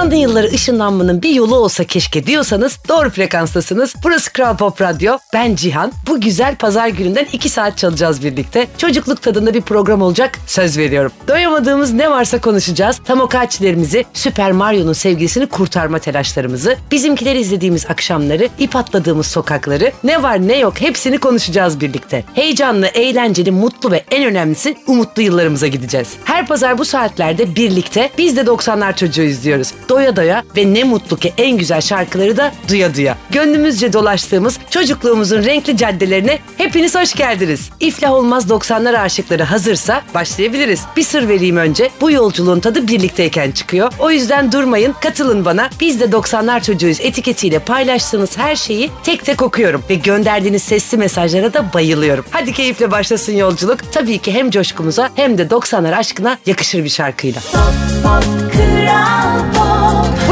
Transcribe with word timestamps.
90'lı 0.00 0.16
yılları 0.16 0.46
ışınlanmanın 0.46 1.22
bir 1.22 1.30
yolu 1.30 1.56
olsa 1.56 1.84
keşke 1.84 2.26
diyorsanız 2.26 2.78
doğru 2.88 3.10
frekanstasınız. 3.10 3.94
Burası 4.02 4.32
Kral 4.32 4.56
Pop 4.56 4.80
Radyo. 4.80 5.18
Ben 5.32 5.54
Cihan. 5.54 5.92
Bu 6.06 6.20
güzel 6.20 6.56
pazar 6.56 6.88
gününden 6.88 7.26
2 7.32 7.48
saat 7.48 7.78
çalacağız 7.78 8.24
birlikte. 8.24 8.66
Çocukluk 8.78 9.22
tadında 9.22 9.54
bir 9.54 9.60
program 9.60 10.02
olacak. 10.02 10.38
Söz 10.46 10.78
veriyorum. 10.78 11.12
Doyamadığımız 11.28 11.92
ne 11.92 12.10
varsa 12.10 12.40
konuşacağız. 12.40 13.00
Tamokaichilerimizi, 13.04 14.04
Süper 14.14 14.52
Mario'nun 14.52 14.92
sevgilisini 14.92 15.46
kurtarma 15.46 15.98
telaşlarımızı, 15.98 16.76
bizimkileri 16.90 17.40
izlediğimiz 17.40 17.86
akşamları, 17.86 18.48
ip 18.58 18.76
atladığımız 18.76 19.26
sokakları, 19.26 19.92
ne 20.04 20.22
var 20.22 20.48
ne 20.48 20.58
yok 20.58 20.80
hepsini 20.80 21.18
konuşacağız 21.18 21.80
birlikte. 21.80 22.24
Heyecanlı, 22.34 22.86
eğlenceli, 22.86 23.50
mutlu 23.50 23.90
ve 23.90 24.04
en 24.10 24.24
önemlisi 24.24 24.76
umutlu 24.86 25.22
yıllarımıza 25.22 25.66
gideceğiz. 25.66 26.08
Her 26.24 26.46
pazar 26.46 26.78
bu 26.78 26.84
saatlerde 26.84 27.54
birlikte 27.54 28.10
biz 28.18 28.36
de 28.36 28.40
90'lar 28.40 28.96
çocuğu 28.96 29.22
izliyoruz. 29.22 29.72
Doya 29.90 30.16
doya 30.16 30.44
ve 30.56 30.74
ne 30.74 30.84
mutlu 30.84 31.16
ki 31.16 31.32
en 31.38 31.58
güzel 31.58 31.80
şarkıları 31.80 32.36
da 32.36 32.52
duya 32.68 32.94
duya. 32.94 33.16
Gönlümüzce 33.30 33.92
dolaştığımız 33.92 34.58
çocukluğumuzun 34.70 35.44
renkli 35.44 35.76
caddelerine 35.76 36.38
hepiniz 36.58 36.94
hoş 36.94 37.14
geldiniz. 37.14 37.70
İflah 37.80 38.12
olmaz 38.12 38.50
90'lar 38.50 38.98
aşıkları 38.98 39.42
hazırsa 39.42 40.02
başlayabiliriz. 40.14 40.80
Bir 40.96 41.02
sır 41.02 41.28
vereyim 41.28 41.56
önce. 41.56 41.90
Bu 42.00 42.10
yolculuğun 42.10 42.60
tadı 42.60 42.88
birlikteyken 42.88 43.50
çıkıyor. 43.50 43.92
O 43.98 44.10
yüzden 44.10 44.52
durmayın, 44.52 44.94
katılın 45.00 45.44
bana. 45.44 45.70
Biz 45.80 46.00
de 46.00 46.04
90'lar 46.04 46.62
çocuğuyuz 46.62 47.00
etiketiyle 47.00 47.58
paylaştığınız 47.58 48.38
her 48.38 48.56
şeyi 48.56 48.90
tek 49.02 49.24
tek 49.24 49.42
okuyorum 49.42 49.82
ve 49.90 49.94
gönderdiğiniz 49.94 50.62
sesli 50.62 50.98
mesajlara 50.98 51.54
da 51.54 51.72
bayılıyorum. 51.72 52.24
Hadi 52.30 52.52
keyifle 52.52 52.90
başlasın 52.90 53.32
yolculuk. 53.32 53.92
Tabii 53.92 54.18
ki 54.18 54.32
hem 54.32 54.50
coşkumuza 54.50 55.10
hem 55.14 55.38
de 55.38 55.42
90'lar 55.42 55.96
aşkına 55.96 56.38
yakışır 56.46 56.84
bir 56.84 56.88
şarkıyla. 56.88 57.40
Pop, 57.40 58.02
pop, 58.02 58.52
kral 58.52 59.52
pop. 59.54 59.79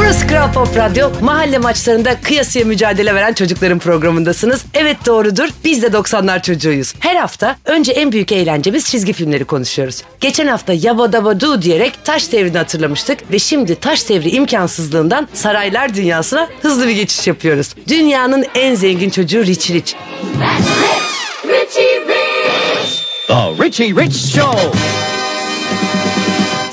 Burası 0.09 0.27
Kral 0.27 0.53
Pop 0.53 0.77
Radyo. 0.77 1.09
Mahalle 1.21 1.57
maçlarında 1.57 2.21
kıyasıya 2.21 2.65
mücadele 2.65 3.15
veren 3.15 3.33
çocukların 3.33 3.79
programındasınız. 3.79 4.65
Evet 4.73 4.97
doğrudur. 5.05 5.49
Biz 5.65 5.83
de 5.83 5.87
90'lar 5.87 6.41
çocuğuyuz. 6.41 6.93
Her 6.99 7.15
hafta 7.15 7.55
önce 7.65 7.91
en 7.91 8.11
büyük 8.11 8.31
eğlencemiz 8.31 8.85
çizgi 8.85 9.13
filmleri 9.13 9.45
konuşuyoruz. 9.45 10.03
Geçen 10.19 10.47
hafta 10.47 10.73
Yaba 10.73 11.13
Daba 11.13 11.39
Du 11.39 11.61
diyerek 11.61 12.05
Taş 12.05 12.31
Devri'ni 12.31 12.57
hatırlamıştık 12.57 13.31
ve 13.31 13.39
şimdi 13.39 13.75
Taş 13.75 14.09
Devri 14.09 14.29
imkansızlığından 14.29 15.27
saraylar 15.33 15.93
dünyasına 15.93 16.47
hızlı 16.61 16.87
bir 16.87 16.95
geçiş 16.95 17.27
yapıyoruz. 17.27 17.75
Dünyanın 17.87 18.45
en 18.55 18.75
zengin 18.75 19.09
çocuğu 19.09 19.45
Rich 19.45 19.71
Rich. 19.71 19.93
That's 20.39 20.67
Rich! 20.67 21.53
Richie 21.53 21.99
Rich! 22.07 23.01
The 23.27 23.63
Richie 23.63 24.05
Rich 24.05 24.35
Show! 24.35 24.79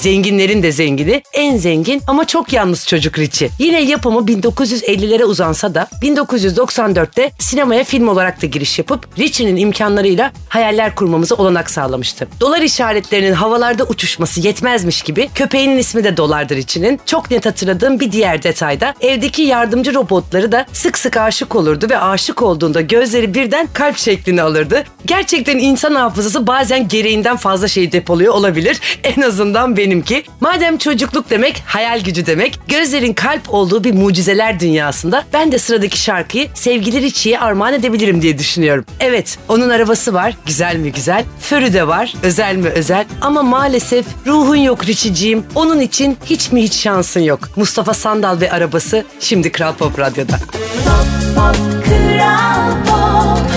Zenginlerin 0.06 0.62
de 0.62 0.72
zengini, 0.72 1.22
en 1.32 1.56
zengin 1.56 2.02
ama 2.06 2.24
çok 2.26 2.52
yalnız 2.52 2.86
çocuk 2.86 3.18
Richie. 3.18 3.48
Yine 3.58 3.82
yapımı 3.82 4.18
1950'lere 4.20 5.24
uzansa 5.24 5.74
da 5.74 5.88
1994'te 6.02 7.32
sinemaya 7.38 7.84
film 7.84 8.08
olarak 8.08 8.42
da 8.42 8.46
giriş 8.46 8.78
yapıp 8.78 9.18
Richie'nin 9.18 9.56
imkanlarıyla 9.56 10.32
hayaller 10.48 10.94
kurmamıza 10.94 11.34
olanak 11.34 11.70
sağlamıştı. 11.70 12.28
Dolar 12.40 12.60
işaretlerinin 12.60 13.32
havalarda 13.32 13.84
uçuşması 13.84 14.40
yetmezmiş 14.40 15.02
gibi 15.02 15.28
köpeğinin 15.34 15.78
ismi 15.78 16.04
de 16.04 16.16
Dolar'dır 16.16 16.56
Richie'nin. 16.56 17.00
Çok 17.06 17.30
net 17.30 17.46
hatırladığım 17.46 18.00
bir 18.00 18.12
diğer 18.12 18.42
detayda 18.42 18.94
evdeki 19.00 19.42
yardımcı 19.42 19.94
robotları 19.94 20.52
da 20.52 20.66
sık 20.72 20.98
sık 20.98 21.16
aşık 21.16 21.54
olurdu 21.56 21.86
ve 21.90 21.98
aşık 21.98 22.42
olduğunda 22.42 22.80
gözleri 22.80 23.34
birden 23.34 23.68
kalp 23.72 23.96
şeklini 23.96 24.42
alırdı. 24.42 24.84
Gerçekten 25.06 25.58
insan 25.58 25.94
hafızası 25.94 26.46
bazen 26.46 26.88
gereğinden 26.88 27.36
fazla 27.36 27.68
şey 27.68 27.92
depoluyor 27.92 28.34
olabilir. 28.34 28.80
En 29.04 29.22
azından 29.22 29.77
benim 29.77 29.95
benimki. 29.97 30.25
Madem 30.41 30.78
çocukluk 30.78 31.30
demek 31.30 31.62
hayal 31.66 32.00
gücü 32.00 32.27
demek, 32.27 32.58
gözlerin 32.69 33.12
kalp 33.12 33.55
olduğu 33.55 33.84
bir 33.84 33.94
mucizeler 33.94 34.61
dünyasında 34.61 35.25
ben 35.33 35.52
de 35.52 35.58
sıradaki 35.58 36.00
şarkıyı 36.00 36.48
sevgili 36.55 37.02
Richie'ye 37.02 37.39
armağan 37.39 37.74
edebilirim 37.74 38.23
diye 38.23 38.39
düşünüyorum. 38.39 38.84
Evet, 39.01 39.39
onun 39.48 39.68
arabası 39.68 40.14
var, 40.14 40.36
güzel 40.46 40.77
mi 40.77 40.92
güzel, 40.92 41.24
förü 41.40 41.73
de 41.73 41.86
var, 41.89 42.14
özel 42.23 42.57
mi 42.57 42.68
özel 42.68 43.05
ama 43.20 43.42
maalesef 43.42 44.07
ruhun 44.27 44.57
yok 44.57 44.86
Richie'ciğim. 44.86 45.45
Onun 45.55 45.80
için 45.80 46.18
hiç 46.27 46.52
mi 46.52 46.63
hiç 46.63 46.74
şansın 46.74 47.20
yok. 47.20 47.48
Mustafa 47.57 47.95
Sandal 47.95 48.40
ve 48.40 48.52
arabası 48.52 49.05
şimdi 49.20 49.52
Kral 49.52 49.74
Pop 49.74 49.98
Radyo'da. 49.98 50.39
Pop, 50.84 51.36
pop, 51.36 51.84
Kral 51.84 52.73
Pop. 52.86 53.55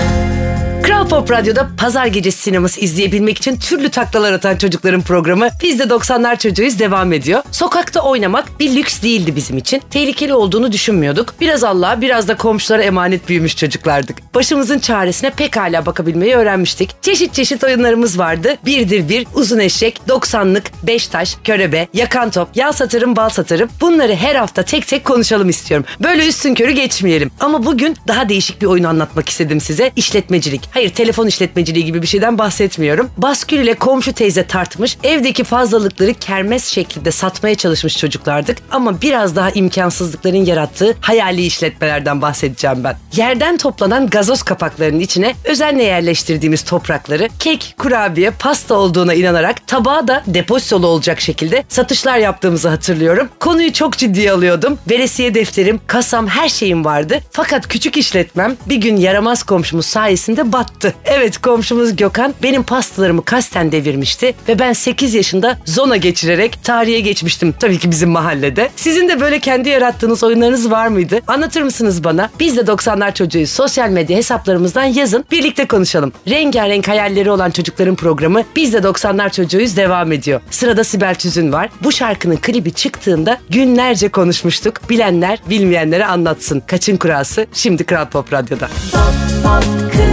Kral 0.90 1.08
Pop 1.08 1.30
Radyo'da 1.30 1.68
pazar 1.76 2.06
gecesi 2.06 2.42
sineması 2.42 2.80
izleyebilmek 2.80 3.38
için 3.38 3.56
türlü 3.56 3.88
taklalar 3.88 4.32
atan 4.32 4.56
çocukların 4.56 5.02
programı 5.02 5.48
Biz 5.62 5.78
de 5.78 5.82
90'lar 5.82 6.38
çocuğuyuz 6.38 6.78
devam 6.78 7.12
ediyor. 7.12 7.42
Sokakta 7.50 8.00
oynamak 8.00 8.60
bir 8.60 8.76
lüks 8.76 9.02
değildi 9.02 9.36
bizim 9.36 9.58
için. 9.58 9.82
Tehlikeli 9.90 10.34
olduğunu 10.34 10.72
düşünmüyorduk. 10.72 11.34
Biraz 11.40 11.64
Allah'a 11.64 12.00
biraz 12.00 12.28
da 12.28 12.36
komşulara 12.36 12.82
emanet 12.82 13.28
büyümüş 13.28 13.56
çocuklardık. 13.56 14.34
Başımızın 14.34 14.78
çaresine 14.78 15.30
pekala 15.30 15.86
bakabilmeyi 15.86 16.34
öğrenmiştik. 16.34 17.02
Çeşit 17.02 17.34
çeşit 17.34 17.64
oyunlarımız 17.64 18.18
vardı. 18.18 18.56
Birdir 18.64 19.08
bir, 19.08 19.26
uzun 19.34 19.58
eşek, 19.58 20.00
90'lık, 20.08 20.64
beş 20.82 21.08
taş, 21.08 21.36
körebe, 21.44 21.88
yakan 21.94 22.30
top, 22.30 22.48
yağ 22.54 22.72
satarım, 22.72 23.16
bal 23.16 23.28
satarım. 23.28 23.68
Bunları 23.80 24.14
her 24.14 24.34
hafta 24.34 24.62
tek 24.62 24.86
tek 24.86 25.04
konuşalım 25.04 25.48
istiyorum. 25.48 25.86
Böyle 26.02 26.28
üstün 26.28 26.54
körü 26.54 26.70
geçmeyelim. 26.70 27.30
Ama 27.40 27.66
bugün 27.66 27.96
daha 28.08 28.28
değişik 28.28 28.62
bir 28.62 28.66
oyun 28.66 28.84
anlatmak 28.84 29.28
istedim 29.28 29.60
size. 29.60 29.92
İşletmecilik. 29.96 30.79
Hayır 30.80 30.94
telefon 30.94 31.26
işletmeciliği 31.26 31.84
gibi 31.84 32.02
bir 32.02 32.06
şeyden 32.06 32.38
bahsetmiyorum. 32.38 33.10
Baskül 33.16 33.58
ile 33.58 33.74
komşu 33.74 34.12
teyze 34.12 34.46
tartmış, 34.46 34.96
evdeki 35.02 35.44
fazlalıkları 35.44 36.14
kermes 36.14 36.68
şeklinde 36.68 37.10
satmaya 37.10 37.54
çalışmış 37.54 37.98
çocuklardık. 37.98 38.58
Ama 38.70 39.02
biraz 39.02 39.36
daha 39.36 39.50
imkansızlıkların 39.50 40.44
yarattığı 40.44 40.96
hayali 41.00 41.42
işletmelerden 41.42 42.22
bahsedeceğim 42.22 42.84
ben. 42.84 42.96
Yerden 43.16 43.56
toplanan 43.56 44.06
gazoz 44.06 44.42
kapaklarının 44.42 45.00
içine 45.00 45.34
özenle 45.44 45.84
yerleştirdiğimiz 45.84 46.62
toprakları 46.62 47.28
kek, 47.38 47.74
kurabiye, 47.78 48.30
pasta 48.30 48.74
olduğuna 48.74 49.14
inanarak 49.14 49.66
tabağa 49.66 50.08
da 50.08 50.22
depozitolu 50.26 50.86
olacak 50.86 51.20
şekilde 51.20 51.64
satışlar 51.68 52.18
yaptığımızı 52.18 52.68
hatırlıyorum. 52.68 53.28
Konuyu 53.40 53.72
çok 53.72 53.98
ciddiye 53.98 54.32
alıyordum. 54.32 54.78
Veresiye 54.90 55.34
defterim, 55.34 55.80
kasam 55.86 56.26
her 56.26 56.48
şeyim 56.48 56.84
vardı. 56.84 57.20
Fakat 57.30 57.68
küçük 57.68 57.96
işletmem 57.96 58.56
bir 58.66 58.76
gün 58.76 58.96
yaramaz 58.96 59.42
komşumuz 59.42 59.86
sayesinde 59.86 60.52
battı 60.52 60.59
battı. 60.60 60.94
Evet 61.04 61.38
komşumuz 61.38 61.96
Gökhan 61.96 62.34
benim 62.42 62.62
pastalarımı 62.62 63.24
kasten 63.24 63.72
devirmişti 63.72 64.34
ve 64.48 64.58
ben 64.58 64.72
8 64.72 65.14
yaşında 65.14 65.58
zona 65.64 65.96
geçirerek 65.96 66.64
tarihe 66.64 67.00
geçmiştim. 67.00 67.54
Tabii 67.60 67.78
ki 67.78 67.90
bizim 67.90 68.10
mahallede. 68.10 68.70
Sizin 68.76 69.08
de 69.08 69.20
böyle 69.20 69.38
kendi 69.38 69.68
yarattığınız 69.68 70.24
oyunlarınız 70.24 70.70
var 70.70 70.86
mıydı? 70.86 71.20
Anlatır 71.26 71.62
mısınız 71.62 72.04
bana? 72.04 72.30
Biz 72.40 72.56
de 72.56 72.60
90'lar 72.60 73.14
çocuğuyuz. 73.14 73.50
Sosyal 73.50 73.88
medya 73.88 74.16
hesaplarımızdan 74.16 74.84
yazın. 74.84 75.24
Birlikte 75.30 75.68
konuşalım. 75.68 76.12
Rengarenk 76.28 76.88
hayalleri 76.88 77.30
olan 77.30 77.50
çocukların 77.50 77.94
programı 77.94 78.42
Biz 78.56 78.72
de 78.72 78.78
90'lar 78.78 79.32
çocuğuyuz 79.32 79.76
devam 79.76 80.12
ediyor. 80.12 80.40
Sırada 80.50 80.84
Sibel 80.84 81.14
Tüzün 81.14 81.52
var. 81.52 81.68
Bu 81.84 81.92
şarkının 81.92 82.36
klibi 82.36 82.72
çıktığında 82.72 83.38
günlerce 83.50 84.08
konuşmuştuk. 84.08 84.90
Bilenler 84.90 85.38
bilmeyenlere 85.50 86.06
anlatsın. 86.06 86.62
Kaçın 86.66 86.96
kurası 86.96 87.46
şimdi 87.52 87.84
Kral 87.84 88.06
Pop 88.06 88.32
Radyo'da. 88.32 88.68
Pop, 88.92 89.44
pop, 89.44 89.92
kral. 89.92 90.09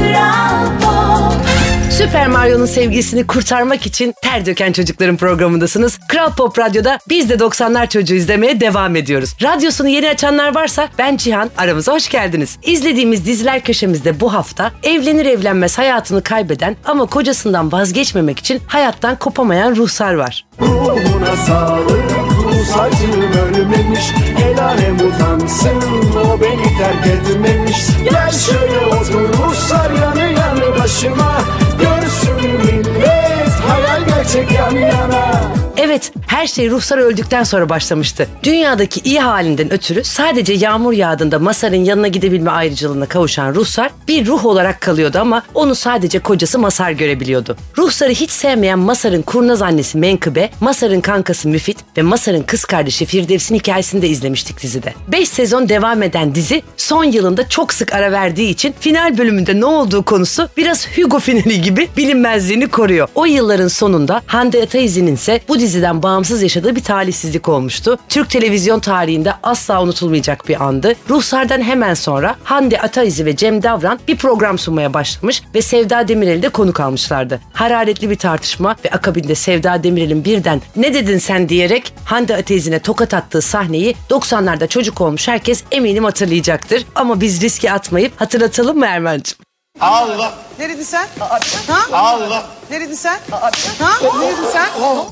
Süper 1.97 2.27
Mario'nun 2.27 2.65
sevgisini 2.65 3.27
kurtarmak 3.27 3.85
için 3.85 4.13
ter 4.21 4.45
döken 4.45 4.71
çocukların 4.71 5.17
programındasınız. 5.17 5.99
Kral 6.07 6.31
Pop 6.35 6.59
Radyo'da 6.59 6.99
biz 7.09 7.29
de 7.29 7.33
90'lar 7.33 7.89
çocuğu 7.89 8.15
izlemeye 8.15 8.59
devam 8.59 8.95
ediyoruz. 8.95 9.35
Radyosunu 9.43 9.87
yeni 9.87 10.09
açanlar 10.09 10.55
varsa 10.55 10.89
ben 10.97 11.17
Cihan 11.17 11.49
aramıza 11.57 11.93
hoş 11.93 12.09
geldiniz. 12.09 12.57
İzlediğimiz 12.63 13.25
diziler 13.25 13.63
köşemizde 13.63 14.19
bu 14.19 14.33
hafta 14.33 14.71
evlenir 14.83 15.25
evlenmez 15.25 15.77
hayatını 15.77 16.23
kaybeden 16.23 16.75
ama 16.85 17.05
kocasından 17.05 17.71
vazgeçmemek 17.71 18.39
için 18.39 18.61
hayattan 18.67 19.15
kopamayan 19.15 19.75
ruhsar 19.75 20.13
var. 20.13 20.45
Ruhuna 20.61 21.35
sağlık, 21.47 22.11
ruhsarcım 22.43 23.21
ölmemiş, 23.21 24.03
el 24.45 25.05
utansın, 25.07 25.81
o 26.15 26.41
beni 26.41 26.77
terk 26.77 27.07
etmemiş. 27.07 27.77
Gel 28.03 28.31
her 36.37 36.47
şey 36.47 36.69
Ruhsar 36.69 36.97
öldükten 36.97 37.43
sonra 37.43 37.69
başlamıştı. 37.69 38.27
Dünyadaki 38.43 38.99
iyi 39.03 39.19
halinden 39.19 39.73
ötürü 39.73 40.03
sadece 40.03 40.53
yağmur 40.53 40.93
yağdığında 40.93 41.39
Masar'ın 41.39 41.75
yanına 41.75 42.07
gidebilme 42.07 42.51
ayrıcalığına 42.51 43.05
kavuşan 43.05 43.55
Ruhsar 43.55 43.91
bir 44.07 44.25
ruh 44.25 44.45
olarak 44.45 44.81
kalıyordu 44.81 45.19
ama 45.19 45.43
onu 45.53 45.75
sadece 45.75 46.19
kocası 46.19 46.59
Masar 46.59 46.91
görebiliyordu. 46.91 47.57
Ruhsar'ı 47.77 48.11
hiç 48.11 48.31
sevmeyen 48.31 48.79
Masar'ın 48.79 49.21
kurnaz 49.21 49.61
annesi 49.61 49.97
Menkıbe, 49.97 50.49
Masar'ın 50.59 51.01
kankası 51.01 51.49
Müfit 51.49 51.77
ve 51.97 52.01
Masar'ın 52.01 52.43
kız 52.43 52.65
kardeşi 52.65 53.05
Firdevs'in 53.05 53.55
hikayesini 53.55 54.01
de 54.01 54.07
izlemiştik 54.07 54.61
dizide. 54.61 54.93
5 55.07 55.29
sezon 55.29 55.69
devam 55.69 56.03
eden 56.03 56.35
dizi 56.35 56.61
son 56.77 57.03
yılında 57.03 57.49
çok 57.49 57.73
sık 57.73 57.93
ara 57.93 58.11
verdiği 58.11 58.49
için 58.49 58.75
final 58.79 59.17
bölümünde 59.17 59.59
ne 59.59 59.65
olduğu 59.65 60.03
konusu 60.03 60.49
biraz 60.57 60.87
Hugo 60.97 61.19
finali 61.19 61.61
gibi 61.61 61.89
bilinmezliğini 61.97 62.67
koruyor. 62.67 63.07
O 63.15 63.25
yılların 63.25 63.67
sonunda 63.67 64.21
Hande 64.25 64.63
Ataiz'in 64.63 65.07
ise 65.07 65.39
bu 65.47 65.59
dizi 65.59 65.77
diziden 65.77 66.03
bağımsız 66.03 66.36
yaşadığı 66.43 66.75
bir 66.75 66.83
talihsizlik 66.83 67.49
olmuştu. 67.49 67.97
Türk 68.09 68.29
televizyon 68.29 68.79
tarihinde 68.79 69.33
asla 69.43 69.83
unutulmayacak 69.83 70.49
bir 70.49 70.63
andı. 70.63 70.93
Ruhsar'dan 71.09 71.61
hemen 71.61 71.93
sonra 71.93 72.35
Hande 72.43 72.81
Ataizi 72.81 73.25
ve 73.25 73.35
Cem 73.35 73.63
Davran 73.63 73.99
bir 74.07 74.17
program 74.17 74.57
sunmaya 74.57 74.93
başlamış 74.93 75.43
ve 75.55 75.61
Sevda 75.61 76.07
Demirel'i 76.07 76.41
de 76.43 76.49
konuk 76.49 76.79
almışlardı. 76.79 77.39
Hararetli 77.53 78.09
bir 78.09 78.15
tartışma 78.15 78.75
ve 78.85 78.89
akabinde 78.89 79.35
Sevda 79.35 79.83
Demirel'in 79.83 80.25
birden 80.25 80.61
ne 80.75 80.93
dedin 80.93 81.17
sen 81.17 81.49
diyerek 81.49 81.93
Hande 82.05 82.35
Ataizi'ne 82.35 82.79
tokat 82.79 83.13
attığı 83.13 83.41
sahneyi 83.41 83.95
90'larda 84.09 84.67
çocuk 84.67 85.01
olmuş 85.01 85.27
herkes 85.27 85.63
eminim 85.71 86.03
hatırlayacaktır. 86.03 86.85
Ama 86.95 87.21
biz 87.21 87.41
riske 87.41 87.71
atmayıp 87.71 88.21
hatırlatalım 88.21 88.77
mı 88.77 88.85
Erman'cığım? 88.85 89.46
Allah. 89.81 90.33
Neredin 90.59 90.83
sen? 90.83 91.07
Ha? 91.67 91.79
Allah. 91.91 92.43
Neredin 92.71 92.93
sen? 92.93 93.19
Ha? 93.31 93.91
Neredin 94.19 94.45
sen? 94.53 94.65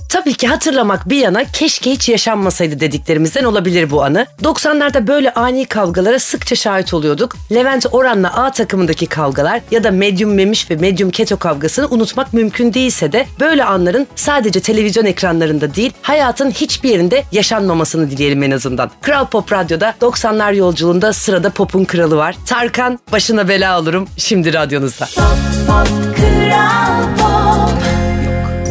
Tabii 0.09 0.33
ki 0.33 0.47
hatırlamak 0.47 1.09
bir 1.09 1.17
yana 1.17 1.44
keşke 1.44 1.91
hiç 1.91 2.09
yaşanmasaydı 2.09 2.79
dediklerimizden 2.79 3.44
olabilir 3.44 3.91
bu 3.91 4.03
anı. 4.03 4.25
90'larda 4.44 5.07
böyle 5.07 5.33
ani 5.33 5.65
kavgalara 5.65 6.19
sıkça 6.19 6.56
şahit 6.56 6.94
oluyorduk. 6.94 7.35
Levent 7.51 7.85
Oran'la 7.91 8.33
A 8.33 8.51
takımındaki 8.51 9.06
kavgalar 9.06 9.62
ya 9.71 9.83
da 9.83 9.91
Medyum 9.91 10.33
Memiş 10.33 10.71
ve 10.71 10.75
Medyum 10.75 11.09
Keto 11.12 11.38
kavgasını 11.38 11.88
unutmak 11.88 12.33
mümkün 12.33 12.73
değilse 12.73 13.12
de 13.12 13.25
böyle 13.39 13.63
anların 13.63 14.07
sadece 14.15 14.59
televizyon 14.59 15.06
ekranlarında 15.06 15.75
değil 15.75 15.94
hayatın 16.01 16.51
hiçbir 16.51 16.89
yerinde 16.89 17.23
yaşanmamasını 17.31 18.12
dileyelim 18.12 18.44
en 18.44 18.51
azından. 18.51 18.91
Kral 19.01 19.25
Pop 19.25 19.53
Radyo'da 19.53 19.94
90'lar 20.01 20.56
yolculuğunda 20.56 21.13
sırada 21.13 21.50
popun 21.50 21.85
kralı 21.85 22.17
var. 22.17 22.35
Tarkan 22.47 23.00
başına 23.12 23.47
bela 23.47 23.79
olurum 23.79 24.07
şimdi 24.17 24.53
radyonuzda. 24.55 25.07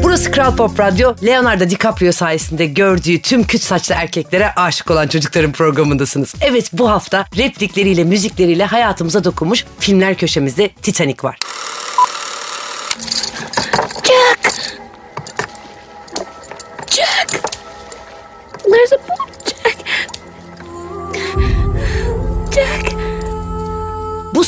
Burası 0.03 0.31
Kral 0.31 0.57
Pop 0.57 0.81
Radyo. 0.81 1.15
Leonardo 1.27 1.71
DiCaprio 1.71 2.13
sayesinde 2.13 2.67
gördüğü 2.67 3.23
tüm 3.23 3.45
küt 3.45 3.63
saçlı 3.63 3.95
erkeklere 3.95 4.53
aşık 4.55 4.91
olan 4.91 5.09
çocukların 5.09 5.53
programındasınız. 5.53 6.35
Evet 6.41 6.71
bu 6.73 6.91
hafta 6.91 7.27
replikleriyle, 7.37 8.05
müzikleriyle 8.05 8.65
hayatımıza 8.65 9.25
dokunmuş 9.25 9.65
filmler 9.79 10.15
köşemizde 10.17 10.69
Titanic 10.69 11.23
var. 11.23 11.39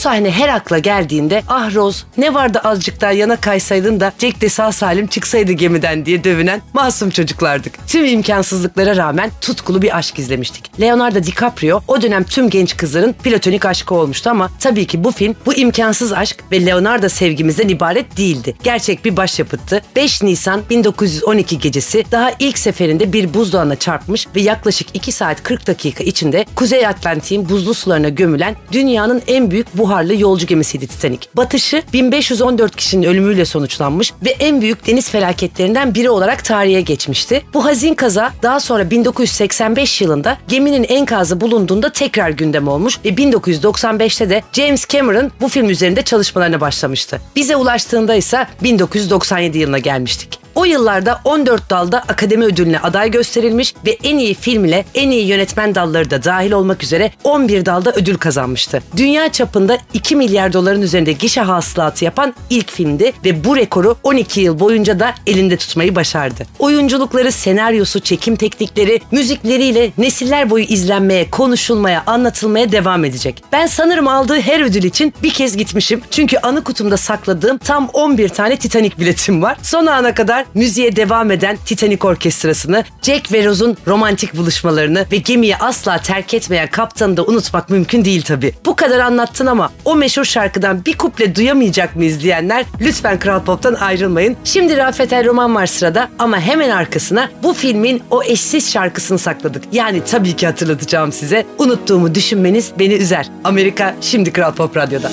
Sahne 0.06 0.30
her 0.30 0.48
akla 0.48 0.78
geldiğinde 0.78 1.42
ah 1.48 1.74
Rose 1.74 2.04
ne 2.18 2.34
vardı 2.34 2.60
azıcık 2.64 3.00
daha 3.00 3.12
yana 3.12 3.36
kaysaydın 3.36 4.00
da 4.00 4.12
Jack 4.18 4.40
de 4.40 4.48
sağ 4.48 4.72
salim 4.72 5.06
çıksaydı 5.06 5.52
gemiden 5.52 6.06
diye 6.06 6.24
dövünen 6.24 6.62
masum 6.72 7.10
çocuklardık. 7.10 7.88
Tüm 7.88 8.04
imkansızlıklara 8.04 8.96
rağmen 8.96 9.30
tutkulu 9.40 9.82
bir 9.82 9.96
aşk 9.96 10.18
izlemiştik. 10.18 10.80
Leonardo 10.80 11.22
DiCaprio 11.22 11.82
o 11.88 12.02
dönem 12.02 12.24
tüm 12.24 12.50
genç 12.50 12.76
kızların 12.76 13.12
platonik 13.12 13.64
aşkı 13.64 13.94
olmuştu 13.94 14.30
ama 14.30 14.50
tabii 14.60 14.86
ki 14.86 15.04
bu 15.04 15.12
film 15.12 15.36
bu 15.46 15.54
imkansız 15.54 16.12
aşk 16.12 16.44
ve 16.52 16.66
Leonardo 16.66 17.08
sevgimizden 17.08 17.68
ibaret 17.68 18.16
değildi. 18.16 18.54
Gerçek 18.62 19.04
bir 19.04 19.16
başyapıttı. 19.16 19.82
5 19.96 20.22
Nisan 20.22 20.62
1912 20.70 21.58
gecesi 21.58 22.04
daha 22.12 22.30
ilk 22.38 22.58
seferinde 22.58 23.12
bir 23.12 23.34
buzdağına 23.34 23.76
çarpmış 23.76 24.26
ve 24.36 24.40
yaklaşık 24.40 24.88
2 24.94 25.12
saat 25.12 25.42
40 25.42 25.66
dakika 25.66 26.04
içinde 26.04 26.44
Kuzey 26.56 26.86
Atlantik'in 26.86 27.48
buzlu 27.48 27.74
sularına 27.74 28.08
gömülen 28.08 28.56
dünyanın 28.72 29.22
en 29.26 29.50
büyük 29.50 29.78
buharlı 29.96 30.20
yolcu 30.20 30.46
gemisiydi 30.46 30.86
Titanic. 30.86 31.28
Batışı 31.34 31.82
1514 31.92 32.76
kişinin 32.76 33.02
ölümüyle 33.02 33.44
sonuçlanmış 33.44 34.12
ve 34.24 34.30
en 34.30 34.60
büyük 34.60 34.86
deniz 34.86 35.10
felaketlerinden 35.10 35.94
biri 35.94 36.10
olarak 36.10 36.44
tarihe 36.44 36.80
geçmişti. 36.80 37.42
Bu 37.54 37.64
hazin 37.64 37.94
kaza 37.94 38.32
daha 38.42 38.60
sonra 38.60 38.90
1985 38.90 40.00
yılında 40.00 40.36
geminin 40.48 40.84
enkazı 40.84 41.40
bulunduğunda 41.40 41.92
tekrar 41.92 42.30
gündem 42.30 42.68
olmuş 42.68 42.98
ve 43.04 43.08
1995'te 43.08 44.30
de 44.30 44.42
James 44.52 44.88
Cameron 44.88 45.32
bu 45.40 45.48
film 45.48 45.70
üzerinde 45.70 46.02
çalışmalarına 46.02 46.60
başlamıştı. 46.60 47.20
Bize 47.36 47.56
ulaştığında 47.56 48.14
ise 48.14 48.46
1997 48.62 49.58
yılına 49.58 49.78
gelmiştik. 49.78 50.45
O 50.56 50.64
yıllarda 50.64 51.20
14 51.24 51.70
dalda 51.70 51.98
akademi 51.98 52.44
ödülüne 52.44 52.78
aday 52.78 53.10
gösterilmiş 53.10 53.74
ve 53.86 53.98
en 54.04 54.18
iyi 54.18 54.34
film 54.34 54.64
ile 54.64 54.84
en 54.94 55.10
iyi 55.10 55.26
yönetmen 55.26 55.74
dalları 55.74 56.10
da 56.10 56.24
dahil 56.24 56.52
olmak 56.52 56.82
üzere 56.82 57.12
11 57.24 57.66
dalda 57.66 57.92
ödül 57.92 58.16
kazanmıştı. 58.16 58.82
Dünya 58.96 59.32
çapında 59.32 59.78
2 59.94 60.16
milyar 60.16 60.52
doların 60.52 60.82
üzerinde 60.82 61.12
gişe 61.12 61.40
hasılatı 61.40 62.04
yapan 62.04 62.34
ilk 62.50 62.70
filmdi 62.70 63.12
ve 63.24 63.44
bu 63.44 63.56
rekoru 63.56 63.96
12 64.02 64.40
yıl 64.40 64.60
boyunca 64.60 65.00
da 65.00 65.14
elinde 65.26 65.56
tutmayı 65.56 65.94
başardı. 65.94 66.46
Oyunculukları, 66.58 67.32
senaryosu, 67.32 68.00
çekim 68.00 68.36
teknikleri, 68.36 69.00
müzikleriyle 69.10 69.92
nesiller 69.98 70.50
boyu 70.50 70.64
izlenmeye, 70.64 71.30
konuşulmaya, 71.30 72.02
anlatılmaya 72.06 72.72
devam 72.72 73.04
edecek. 73.04 73.42
Ben 73.52 73.66
sanırım 73.66 74.08
aldığı 74.08 74.40
her 74.40 74.60
ödül 74.60 74.82
için 74.82 75.14
bir 75.22 75.30
kez 75.30 75.56
gitmişim. 75.56 76.00
Çünkü 76.10 76.38
anı 76.38 76.64
kutumda 76.64 76.96
sakladığım 76.96 77.58
tam 77.58 77.88
11 77.92 78.28
tane 78.28 78.56
Titanic 78.56 78.98
biletim 78.98 79.42
var. 79.42 79.56
Son 79.62 79.86
ana 79.86 80.14
kadar 80.14 80.45
müziğe 80.54 80.96
devam 80.96 81.30
eden 81.30 81.58
Titanic 81.64 82.06
orkestrasını, 82.06 82.84
Jack 83.02 83.32
ve 83.32 83.44
Rose'un 83.46 83.76
romantik 83.86 84.36
buluşmalarını 84.36 85.06
ve 85.12 85.16
gemiyi 85.16 85.56
asla 85.56 85.98
terk 85.98 86.34
etmeyen 86.34 86.70
kaptanı 86.70 87.16
da 87.16 87.24
unutmak 87.24 87.70
mümkün 87.70 88.04
değil 88.04 88.22
tabii. 88.22 88.54
Bu 88.66 88.76
kadar 88.76 88.98
anlattın 88.98 89.46
ama 89.46 89.72
o 89.84 89.96
meşhur 89.96 90.24
şarkıdan 90.24 90.84
bir 90.84 90.98
kuple 90.98 91.34
duyamayacak 91.34 91.96
mı 91.96 92.04
izleyenler? 92.04 92.64
Lütfen 92.80 93.18
Kral 93.18 93.44
Pop'tan 93.44 93.74
ayrılmayın. 93.74 94.36
Şimdi 94.44 94.76
Rafet 94.76 95.12
El 95.12 95.26
Roman 95.26 95.54
var 95.54 95.66
sırada 95.66 96.08
ama 96.18 96.40
hemen 96.40 96.70
arkasına 96.70 97.30
bu 97.42 97.54
filmin 97.54 98.02
o 98.10 98.22
eşsiz 98.22 98.72
şarkısını 98.72 99.18
sakladık. 99.18 99.64
Yani 99.72 100.02
tabii 100.04 100.36
ki 100.36 100.46
hatırlatacağım 100.46 101.12
size. 101.12 101.46
Unuttuğumu 101.58 102.14
düşünmeniz 102.14 102.72
beni 102.78 102.94
üzer. 102.94 103.28
Amerika 103.44 103.94
şimdi 104.00 104.32
Kral 104.32 104.54
Pop 104.54 104.76
Radyo'da. 104.76 105.10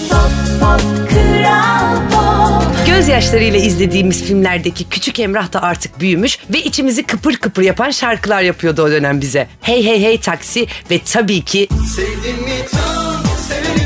Gözyaşlarıyla 2.97 3.59
izlediğimiz 3.59 4.23
filmlerdeki 4.23 4.89
küçük 4.89 5.19
Emrah 5.19 5.53
da 5.53 5.61
artık 5.61 5.99
büyümüş 5.99 6.39
ve 6.53 6.63
içimizi 6.63 7.03
kıpır 7.03 7.35
kıpır 7.35 7.61
yapan 7.61 7.91
şarkılar 7.91 8.41
yapıyordu 8.41 8.81
o 8.81 8.91
dönem 8.91 9.21
bize. 9.21 9.47
Hey 9.61 9.85
hey 9.85 10.01
hey 10.01 10.19
taksi 10.19 10.67
ve 10.91 10.99
tabii 10.99 11.41
ki 11.41 11.67
Sevdin 11.95 12.43
mi 12.43 12.51
tam, 12.71 13.23
severim 13.49 13.82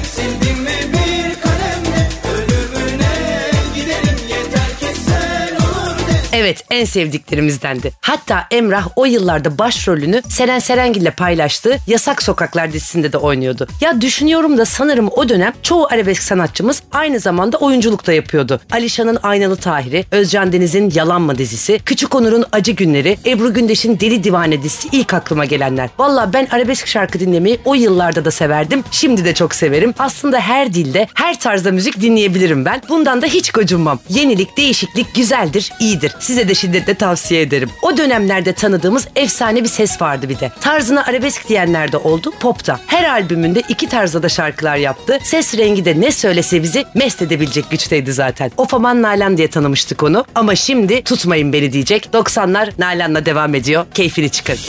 Evet 6.40 6.64
en 6.70 6.86
sevdiklerimizdendi. 6.86 7.92
Hatta 8.02 8.48
Emrah 8.52 8.88
o 8.96 9.06
yıllarda 9.06 9.58
başrolünü 9.58 10.22
Seren 10.30 10.60
Serengil 10.60 11.02
ile 11.02 11.12
paylaştığı 11.12 11.78
Yasak 11.88 12.24
Sokaklar 12.24 12.74
dizisinde 12.74 13.14
de 13.14 13.18
oynuyordu. 13.18 13.68
Ya 13.82 14.02
düşünüyorum 14.02 14.58
da 14.58 14.66
sanırım 14.66 15.10
o 15.12 15.30
dönem 15.30 15.54
çoğu 15.64 15.88
arabesk 15.88 16.24
sanatçımız 16.24 16.84
aynı 16.92 17.20
zamanda 17.20 17.58
oyunculuk 17.58 18.08
da 18.08 18.14
yapıyordu. 18.14 18.62
Alişan'ın 18.72 19.18
Aynalı 19.24 19.56
Tahiri, 19.56 20.06
Özcan 20.12 20.52
Deniz'in 20.52 20.92
Yalan 20.96 21.22
mı 21.22 21.38
dizisi, 21.38 21.80
Küçük 21.86 22.16
Onur'un 22.16 22.46
Acı 22.52 22.72
Günleri, 22.72 23.18
Ebru 23.26 23.54
Gündeş'in 23.54 24.00
Deli 24.00 24.24
Divane 24.24 24.64
dizisi 24.64 24.90
ilk 24.92 25.14
aklıma 25.14 25.46
gelenler. 25.46 25.90
Valla 26.00 26.34
ben 26.34 26.48
arabesk 26.52 26.88
şarkı 26.88 27.20
dinlemeyi 27.20 27.60
o 27.66 27.76
yıllarda 27.76 28.26
da 28.26 28.32
severdim. 28.32 28.84
Şimdi 28.92 29.26
de 29.26 29.34
çok 29.34 29.56
severim. 29.56 29.94
Aslında 30.00 30.40
her 30.40 30.74
dilde, 30.74 31.08
her 31.14 31.40
tarzda 31.40 31.72
müzik 31.72 32.02
dinleyebilirim 32.02 32.66
ben. 32.66 32.82
Bundan 32.90 33.22
da 33.22 33.26
hiç 33.26 33.52
gocunmam. 33.52 34.00
Yenilik, 34.10 34.58
değişiklik 34.58 35.16
güzeldir, 35.16 35.72
iyidir. 35.80 36.12
Size 36.28 36.48
de 36.48 36.56
şiddetle 36.56 36.94
tavsiye 36.94 37.42
ederim. 37.42 37.70
O 37.82 37.98
dönemlerde 37.98 38.54
tanıdığımız 38.54 39.08
efsane 39.16 39.64
bir 39.64 39.70
ses 39.70 40.02
vardı 40.02 40.30
bir 40.30 40.40
de. 40.40 40.52
Tarzına 40.62 41.06
arabesk 41.06 41.50
diyenler 41.50 41.92
de 41.92 41.98
oldu, 41.98 42.34
pop 42.40 42.68
da. 42.68 42.80
Her 42.88 43.10
albümünde 43.10 43.62
iki 43.70 43.90
tarzda 43.90 44.24
da 44.24 44.30
şarkılar 44.30 44.78
yaptı. 44.78 45.20
Ses 45.24 45.58
rengi 45.58 45.86
de 45.86 46.02
ne 46.02 46.12
söylese 46.12 46.64
bizi 46.64 46.86
mest 46.96 47.22
edebilecek 47.22 47.70
güçteydi 47.70 48.14
zaten. 48.14 48.52
Of 48.58 48.74
aman 48.74 49.02
Nalan 49.02 49.38
diye 49.38 49.48
tanımıştık 49.48 50.04
onu. 50.04 50.26
Ama 50.36 50.56
şimdi 50.56 51.02
tutmayın 51.04 51.54
beni 51.54 51.74
diyecek. 51.74 52.10
90'lar 52.14 52.70
Nalan'la 52.80 53.26
devam 53.26 53.56
ediyor. 53.56 53.86
Keyfini 53.94 54.30
çıkarın. 54.30 54.62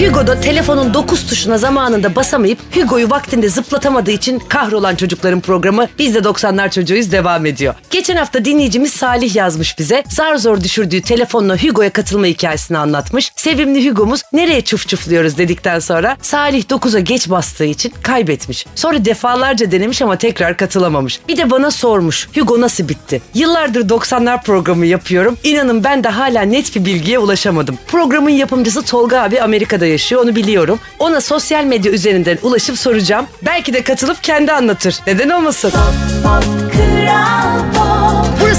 Hugo 0.00 0.26
da 0.26 0.40
telefonun 0.40 0.94
9 0.94 1.26
tuşuna 1.26 1.58
zamanında 1.58 2.16
basamayıp 2.16 2.58
Hugo'yu 2.76 3.10
vaktinde 3.10 3.48
zıplatamadığı 3.48 4.10
için 4.10 4.38
kahrolan 4.38 4.96
çocukların 4.96 5.40
programı 5.40 5.88
Biz 5.98 6.14
de 6.14 6.18
90'lar 6.18 6.70
çocuğuyuz 6.70 7.12
devam 7.12 7.46
ediyor. 7.46 7.74
Geçen 7.90 8.16
hafta 8.16 8.44
dinleyicimiz 8.44 8.92
Salih 8.92 9.36
yazmış 9.36 9.78
bize. 9.78 10.04
Zar 10.08 10.36
zor 10.36 10.60
düşürdüğü 10.60 11.02
telefonla 11.02 11.56
Hugo'ya 11.56 11.90
katılma 11.90 12.26
hikayesini 12.26 12.78
anlatmış. 12.78 13.32
Sevimli 13.36 13.90
Hugo'muz 13.90 14.22
nereye 14.32 14.60
çuf 14.60 14.88
çufluyoruz 14.88 15.38
dedikten 15.38 15.78
sonra 15.78 16.16
Salih 16.22 16.64
9'a 16.64 17.00
geç 17.00 17.30
bastığı 17.30 17.64
için 17.64 17.92
kaybetmiş. 18.02 18.66
Sonra 18.74 19.04
defalarca 19.04 19.72
denemiş 19.72 20.02
ama 20.02 20.16
tekrar 20.16 20.56
katılamamış. 20.56 21.20
Bir 21.28 21.36
de 21.36 21.50
bana 21.50 21.70
sormuş 21.70 22.28
Hugo 22.34 22.60
nasıl 22.60 22.88
bitti? 22.88 23.22
Yıllardır 23.34 23.88
90'lar 23.88 24.42
programı 24.42 24.86
yapıyorum. 24.86 25.38
İnanın 25.44 25.84
ben 25.84 26.04
de 26.04 26.08
hala 26.08 26.42
net 26.42 26.76
bir 26.76 26.84
bilgiye 26.84 27.18
ulaşamadım. 27.18 27.78
Programın 27.86 28.30
yapımcısı 28.30 28.82
Tolga 28.82 29.22
abi 29.22 29.42
Amerika'da 29.42 29.89
yaşıyor 29.90 30.22
onu 30.22 30.36
biliyorum. 30.36 30.80
Ona 30.98 31.20
sosyal 31.20 31.64
medya 31.64 31.92
üzerinden 31.92 32.38
ulaşıp 32.42 32.78
soracağım. 32.78 33.26
Belki 33.42 33.72
de 33.72 33.82
katılıp 33.82 34.22
kendi 34.22 34.52
anlatır. 34.52 34.98
Neden 35.06 35.28
olmasın? 35.30 35.72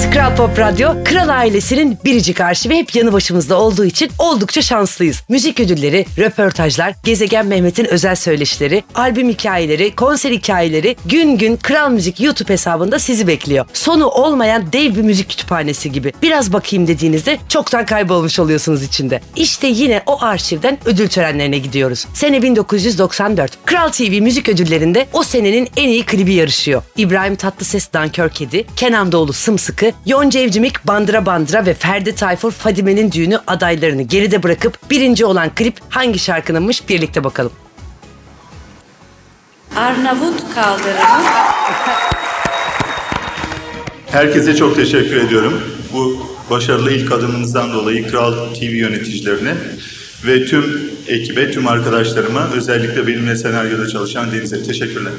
Burası 0.02 0.14
Kral 0.14 0.36
Pop 0.36 0.60
Radyo, 0.60 1.04
Kral 1.06 1.30
ailesinin 1.30 1.98
biricik 2.06 2.42
arşivi 2.42 2.76
hep 2.76 2.96
yanı 2.96 3.14
başımızda 3.14 3.60
olduğu 3.60 3.86
için 3.86 4.12
oldukça 4.20 4.62
şanslıyız. 4.62 5.24
Müzik 5.30 5.60
ödülleri, 5.60 6.06
röportajlar, 6.18 6.94
Gezegen 7.04 7.46
Mehmet'in 7.46 7.86
özel 7.86 8.16
söyleşileri, 8.16 8.84
albüm 8.96 9.30
hikayeleri, 9.30 9.96
konser 9.96 10.32
hikayeleri 10.32 10.96
gün 11.06 11.38
gün 11.38 11.56
Kral 11.58 11.90
Müzik 11.90 12.20
YouTube 12.20 12.54
hesabında 12.54 13.00
sizi 13.00 13.28
bekliyor. 13.28 13.66
Sonu 13.74 14.08
olmayan 14.08 14.74
dev 14.74 14.96
bir 14.96 15.02
müzik 15.02 15.30
kütüphanesi 15.30 15.92
gibi. 15.92 16.14
Biraz 16.22 16.54
bakayım 16.54 16.88
dediğinizde 16.88 17.38
çoktan 17.50 17.86
kaybolmuş 17.86 18.40
oluyorsunuz 18.40 18.84
içinde. 18.84 19.22
İşte 19.36 19.68
yine 19.68 20.04
o 20.06 20.22
arşivden 20.22 20.78
ödül 20.86 21.08
törenlerine 21.08 21.58
gidiyoruz. 21.58 22.08
Sene 22.14 22.42
1994. 22.42 23.66
Kral 23.66 23.90
TV 23.90 24.22
müzik 24.22 24.50
ödüllerinde 24.50 25.08
o 25.14 25.24
senenin 25.24 25.70
en 25.78 25.88
iyi 25.88 26.04
klibi 26.04 26.34
yarışıyor. 26.34 26.84
İbrahim 26.98 27.36
Tatlıses 27.36 27.94
Dankör 27.94 28.30
Kedi, 28.30 28.66
Kenan 28.76 29.12
Doğulu 29.12 29.34
Sımsıkı, 29.34 29.91
Yonca 30.06 30.40
Evcimik 30.40 30.88
Bandıra 30.88 31.26
Bandıra 31.26 31.66
ve 31.66 31.74
Ferdi 31.74 32.16
Tayfur 32.16 32.52
Fadime'nin 32.52 33.12
düğünü 33.12 33.40
adaylarını 33.48 34.02
geride 34.02 34.44
bırakıp 34.44 34.90
birinci 34.90 35.26
olan 35.26 35.56
klip 35.56 35.78
hangi 35.90 36.20
şarkınınmış 36.20 36.90
birlikte 36.90 37.24
bakalım. 37.24 37.52
Arnavut 39.76 40.56
kaldırımı 40.56 41.24
Herkese 44.12 44.56
çok 44.56 44.76
teşekkür 44.76 45.16
ediyorum. 45.16 45.62
Bu 45.94 46.28
başarılı 46.50 46.92
ilk 46.92 47.12
adımınızdan 47.12 47.74
dolayı 47.74 48.12
Kral 48.12 48.34
TV 48.54 48.64
yöneticilerine 48.64 49.54
ve 50.26 50.46
tüm 50.46 50.92
ekibe, 51.08 51.52
tüm 51.52 51.68
arkadaşlarıma, 51.68 52.50
özellikle 52.54 53.08
benimle 53.08 53.36
senaryoda 53.36 53.88
çalışan 53.88 54.32
Deniz'e 54.32 54.64
teşekkürler. 54.64 55.14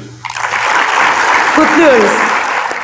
Kutluyoruz. 1.55 2.32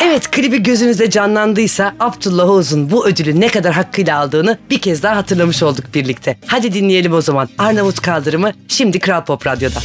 Evet 0.03 0.32
klibi 0.32 0.63
gözünüzde 0.63 1.10
canlandıysa 1.10 1.94
Abdullah 2.00 2.50
Oğuz'un 2.50 2.91
bu 2.91 3.08
ödülü 3.08 3.39
ne 3.39 3.48
kadar 3.48 3.74
hakkıyla 3.74 4.20
aldığını 4.20 4.58
bir 4.70 4.79
kez 4.79 5.03
daha 5.03 5.15
hatırlamış 5.15 5.63
olduk 5.63 5.86
birlikte. 5.94 6.38
Hadi 6.46 6.74
dinleyelim 6.74 7.13
o 7.13 7.22
zaman. 7.22 7.50
Arnavut 7.58 8.01
Kaldırımı 8.01 8.51
şimdi 8.68 9.00
Kral 9.00 9.25
Pop 9.25 9.48
Radyo'da. 9.48 9.79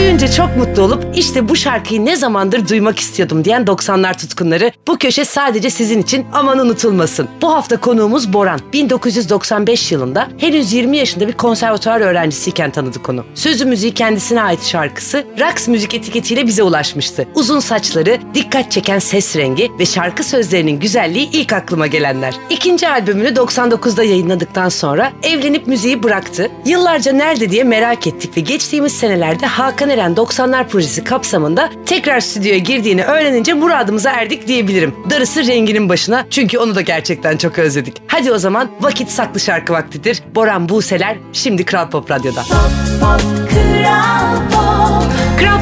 Duyunca 0.00 0.28
çok 0.28 0.56
mutlu 0.56 0.82
olup 0.82 1.06
işte 1.14 1.48
bu 1.48 1.56
şarkıyı 1.56 2.04
ne 2.04 2.16
zamandır 2.16 2.68
duymak 2.68 2.98
istiyordum 2.98 3.44
diyen 3.44 3.62
90'lar 3.62 4.18
tutkunları 4.18 4.72
bu 4.88 4.98
köşe 4.98 5.24
sadece 5.24 5.70
sizin 5.70 6.02
için 6.02 6.26
aman 6.32 6.58
unutulmasın. 6.58 7.28
Bu 7.42 7.52
hafta 7.52 7.80
konuğumuz 7.80 8.32
Boran. 8.32 8.60
1995 8.72 9.92
yılında 9.92 10.28
henüz 10.38 10.72
20 10.72 10.96
yaşında 10.96 11.28
bir 11.28 11.32
konservatuar 11.32 12.00
öğrencisiyken 12.00 12.70
tanıdık 12.70 13.08
onu. 13.08 13.24
Sözü 13.34 13.64
müziği 13.64 13.94
kendisine 13.94 14.42
ait 14.42 14.64
şarkısı 14.64 15.24
Rax 15.38 15.68
müzik 15.68 15.94
etiketiyle 15.94 16.46
bize 16.46 16.62
ulaşmıştı. 16.62 17.26
Uzun 17.34 17.60
saçları, 17.60 18.18
dikkat 18.34 18.70
çeken 18.70 18.98
ses 18.98 19.36
rengi 19.36 19.70
ve 19.78 19.86
şarkı 19.86 20.24
sözlerinin 20.24 20.80
güzelliği 20.80 21.30
ilk 21.32 21.52
aklıma 21.52 21.86
gelenler. 21.86 22.34
İkinci 22.50 22.88
albümünü 22.88 23.28
99'da 23.28 24.04
yayınladıktan 24.04 24.68
sonra 24.68 25.12
evlenip 25.22 25.66
müziği 25.66 26.02
bıraktı. 26.02 26.50
Yıllarca 26.66 27.12
nerede 27.12 27.50
diye 27.50 27.64
merak 27.64 28.06
ettik 28.06 28.36
ve 28.36 28.40
geçtiğimiz 28.40 28.92
senelerde 28.92 29.46
Hakan 29.46 29.89
Eren 29.90 30.12
90'lar 30.12 30.68
projesi 30.68 31.04
kapsamında 31.04 31.70
tekrar 31.86 32.20
stüdyoya 32.20 32.58
girdiğini 32.58 33.04
öğrenince 33.04 33.52
muradımıza 33.52 34.10
erdik 34.10 34.48
diyebilirim. 34.48 34.94
Darısı 35.10 35.46
renginin 35.46 35.88
başına 35.88 36.26
çünkü 36.30 36.58
onu 36.58 36.74
da 36.74 36.80
gerçekten 36.80 37.36
çok 37.36 37.58
özledik. 37.58 38.02
Hadi 38.06 38.32
o 38.32 38.38
zaman 38.38 38.70
vakit 38.80 39.10
saklı 39.10 39.40
şarkı 39.40 39.72
vaktidir. 39.72 40.22
Boran 40.34 40.68
Buseler 40.68 41.16
şimdi 41.32 41.64
Kral 41.64 41.90
Pop 41.90 42.10
Radyo'da. 42.10 42.42
Kral 43.50 44.49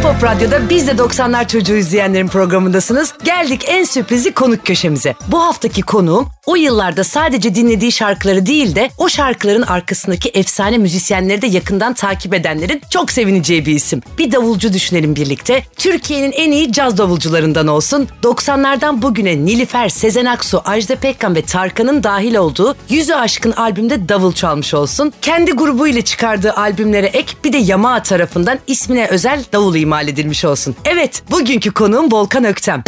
Pop 0.08 0.24
Radyo'da 0.24 0.70
biz 0.70 0.86
de 0.86 0.90
90'lar 0.90 1.48
çocuğu 1.48 1.74
izleyenlerin 1.74 2.28
programındasınız. 2.28 3.14
Geldik 3.24 3.64
en 3.68 3.84
sürprizi 3.84 4.32
konuk 4.32 4.66
köşemize. 4.66 5.14
Bu 5.28 5.42
haftaki 5.42 5.82
konuğum 5.82 6.28
o 6.46 6.56
yıllarda 6.56 7.04
sadece 7.04 7.54
dinlediği 7.54 7.92
şarkıları 7.92 8.46
değil 8.46 8.74
de 8.74 8.90
o 8.98 9.08
şarkıların 9.08 9.62
arkasındaki 9.62 10.28
efsane 10.28 10.78
müzisyenleri 10.78 11.42
de 11.42 11.46
yakından 11.46 11.94
takip 11.94 12.34
edenlerin 12.34 12.82
çok 12.90 13.12
sevineceği 13.12 13.66
bir 13.66 13.74
isim. 13.74 14.00
Bir 14.18 14.32
davulcu 14.32 14.72
düşünelim 14.72 15.16
birlikte. 15.16 15.64
Türkiye'nin 15.76 16.32
en 16.32 16.52
iyi 16.52 16.72
caz 16.72 16.98
davulcularından 16.98 17.66
olsun. 17.66 18.08
90'lardan 18.22 19.02
bugüne 19.02 19.44
Nilüfer, 19.44 19.88
Sezen 19.88 20.24
Aksu, 20.24 20.62
Ajda 20.64 20.96
Pekkan 20.96 21.34
ve 21.34 21.42
Tarkan'ın 21.42 22.02
dahil 22.02 22.34
olduğu 22.34 22.76
Yüzü 22.88 23.14
Aşkın 23.14 23.52
albümde 23.52 24.08
davul 24.08 24.32
çalmış 24.32 24.74
olsun. 24.74 25.12
Kendi 25.22 25.52
grubu 25.52 25.88
ile 25.88 26.02
çıkardığı 26.02 26.52
albümlere 26.52 27.06
ek 27.06 27.32
bir 27.44 27.52
de 27.52 27.58
Yamaha 27.58 28.02
tarafından 28.02 28.58
ismine 28.66 29.06
özel 29.06 29.44
davul 29.52 29.67
imal 29.76 30.08
edilmiş 30.08 30.44
olsun. 30.44 30.76
Evet, 30.84 31.22
bugünkü 31.30 31.70
konuğum 31.70 32.12
Volkan 32.12 32.44
Öktem. 32.44 32.84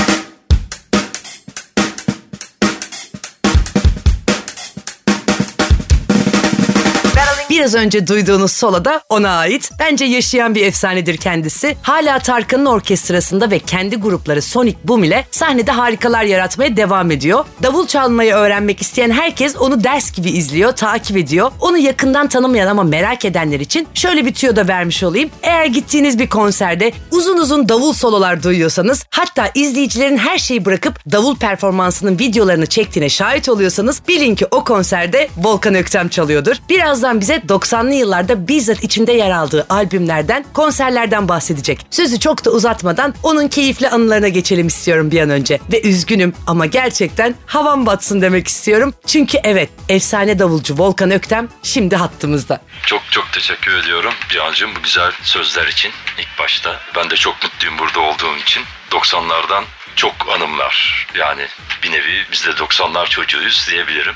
Biraz 7.50 7.74
önce 7.74 8.06
duyduğunuz 8.06 8.52
solo 8.52 8.84
da 8.84 9.02
ona 9.08 9.30
ait. 9.30 9.70
Bence 9.78 10.04
yaşayan 10.04 10.54
bir 10.54 10.66
efsanedir 10.66 11.16
kendisi. 11.16 11.76
Hala 11.82 12.18
Tarkan'ın 12.18 12.66
orkestrasında 12.66 13.50
ve 13.50 13.58
kendi 13.58 13.96
grupları 13.96 14.42
Sonic 14.42 14.76
Boom 14.84 15.04
ile 15.04 15.26
sahnede 15.30 15.70
harikalar 15.70 16.24
yaratmaya 16.24 16.76
devam 16.76 17.10
ediyor. 17.10 17.44
Davul 17.62 17.86
çalmayı 17.86 18.34
öğrenmek 18.34 18.82
isteyen 18.82 19.10
herkes 19.10 19.56
onu 19.56 19.84
ders 19.84 20.12
gibi 20.12 20.30
izliyor, 20.30 20.72
takip 20.72 21.16
ediyor. 21.16 21.52
Onu 21.60 21.78
yakından 21.78 22.28
tanımayan 22.28 22.66
ama 22.66 22.82
merak 22.82 23.24
edenler 23.24 23.60
için 23.60 23.88
şöyle 23.94 24.26
bir 24.26 24.34
tüyo 24.34 24.56
da 24.56 24.68
vermiş 24.68 25.02
olayım. 25.02 25.30
Eğer 25.42 25.66
gittiğiniz 25.66 26.18
bir 26.18 26.28
konserde 26.28 26.92
uzun 27.10 27.38
uzun 27.38 27.68
davul 27.68 27.92
sololar 27.92 28.42
duyuyorsanız, 28.42 29.06
hatta 29.10 29.50
izleyicilerin 29.54 30.18
her 30.18 30.38
şeyi 30.38 30.64
bırakıp 30.64 31.10
davul 31.12 31.36
performansının 31.36 32.18
videolarını 32.18 32.66
çektiğine 32.66 33.08
şahit 33.08 33.48
oluyorsanız 33.48 34.02
bilin 34.08 34.34
ki 34.34 34.46
o 34.50 34.64
konserde 34.64 35.28
Volkan 35.36 35.74
Öktem 35.74 36.08
çalıyordur. 36.08 36.56
Birazdan 36.68 37.20
bize 37.20 37.40
90'lı 37.50 37.94
yıllarda 37.94 38.48
bizzat 38.48 38.84
içinde 38.84 39.12
yer 39.12 39.30
aldığı 39.30 39.66
albümlerden, 39.68 40.44
konserlerden 40.54 41.28
bahsedecek. 41.28 41.86
Sözü 41.90 42.20
çok 42.20 42.44
da 42.44 42.50
uzatmadan 42.50 43.14
onun 43.22 43.48
keyifli 43.48 43.88
anılarına 43.88 44.28
geçelim 44.28 44.66
istiyorum 44.66 45.10
bir 45.10 45.20
an 45.20 45.30
önce. 45.30 45.60
Ve 45.72 45.82
üzgünüm 45.82 46.34
ama 46.46 46.66
gerçekten 46.66 47.34
havam 47.46 47.86
batsın 47.86 48.22
demek 48.22 48.48
istiyorum. 48.48 48.94
Çünkü 49.06 49.38
evet, 49.44 49.70
efsane 49.88 50.38
davulcu 50.38 50.74
Volkan 50.78 51.10
Öktem 51.10 51.48
şimdi 51.62 51.96
hattımızda. 51.96 52.60
Çok 52.86 53.02
çok 53.10 53.32
teşekkür 53.32 53.74
ediyorum 53.74 54.12
Cihan'cığım 54.28 54.70
bu 54.76 54.82
güzel 54.82 55.12
sözler 55.22 55.66
için 55.66 55.90
ilk 56.18 56.38
başta. 56.38 56.80
Ben 56.96 57.10
de 57.10 57.16
çok 57.16 57.34
mutluyum 57.42 57.78
burada 57.78 58.00
olduğum 58.00 58.36
için. 58.42 58.62
90'lardan 58.90 59.64
çok 59.96 60.14
anımlar. 60.36 61.06
Yani 61.18 61.46
bir 61.82 61.92
nevi 61.92 62.24
biz 62.32 62.46
de 62.46 62.50
90'lar 62.50 63.08
çocuğuyuz 63.08 63.68
diyebilirim. 63.70 64.14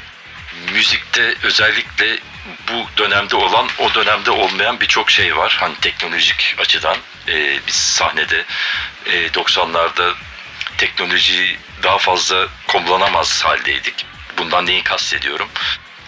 Müzikte 0.72 1.34
özellikle 1.42 2.18
bu 2.68 2.86
dönemde 2.96 3.36
olan 3.36 3.68
o 3.78 3.94
dönemde 3.94 4.30
olmayan 4.30 4.80
birçok 4.80 5.10
şey 5.10 5.36
var. 5.36 5.56
Hani 5.60 5.74
teknolojik 5.80 6.54
açıdan 6.58 6.96
Ee, 7.28 7.58
biz 7.66 7.74
sahnede 7.74 8.44
e, 9.06 9.26
90'larda 9.26 10.14
teknolojiyi 10.78 11.58
daha 11.82 11.98
fazla 11.98 12.46
kullanamaz 12.66 13.44
haldeydik. 13.44 14.06
Bundan 14.38 14.66
neyi 14.66 14.82
kastediyorum? 14.82 15.48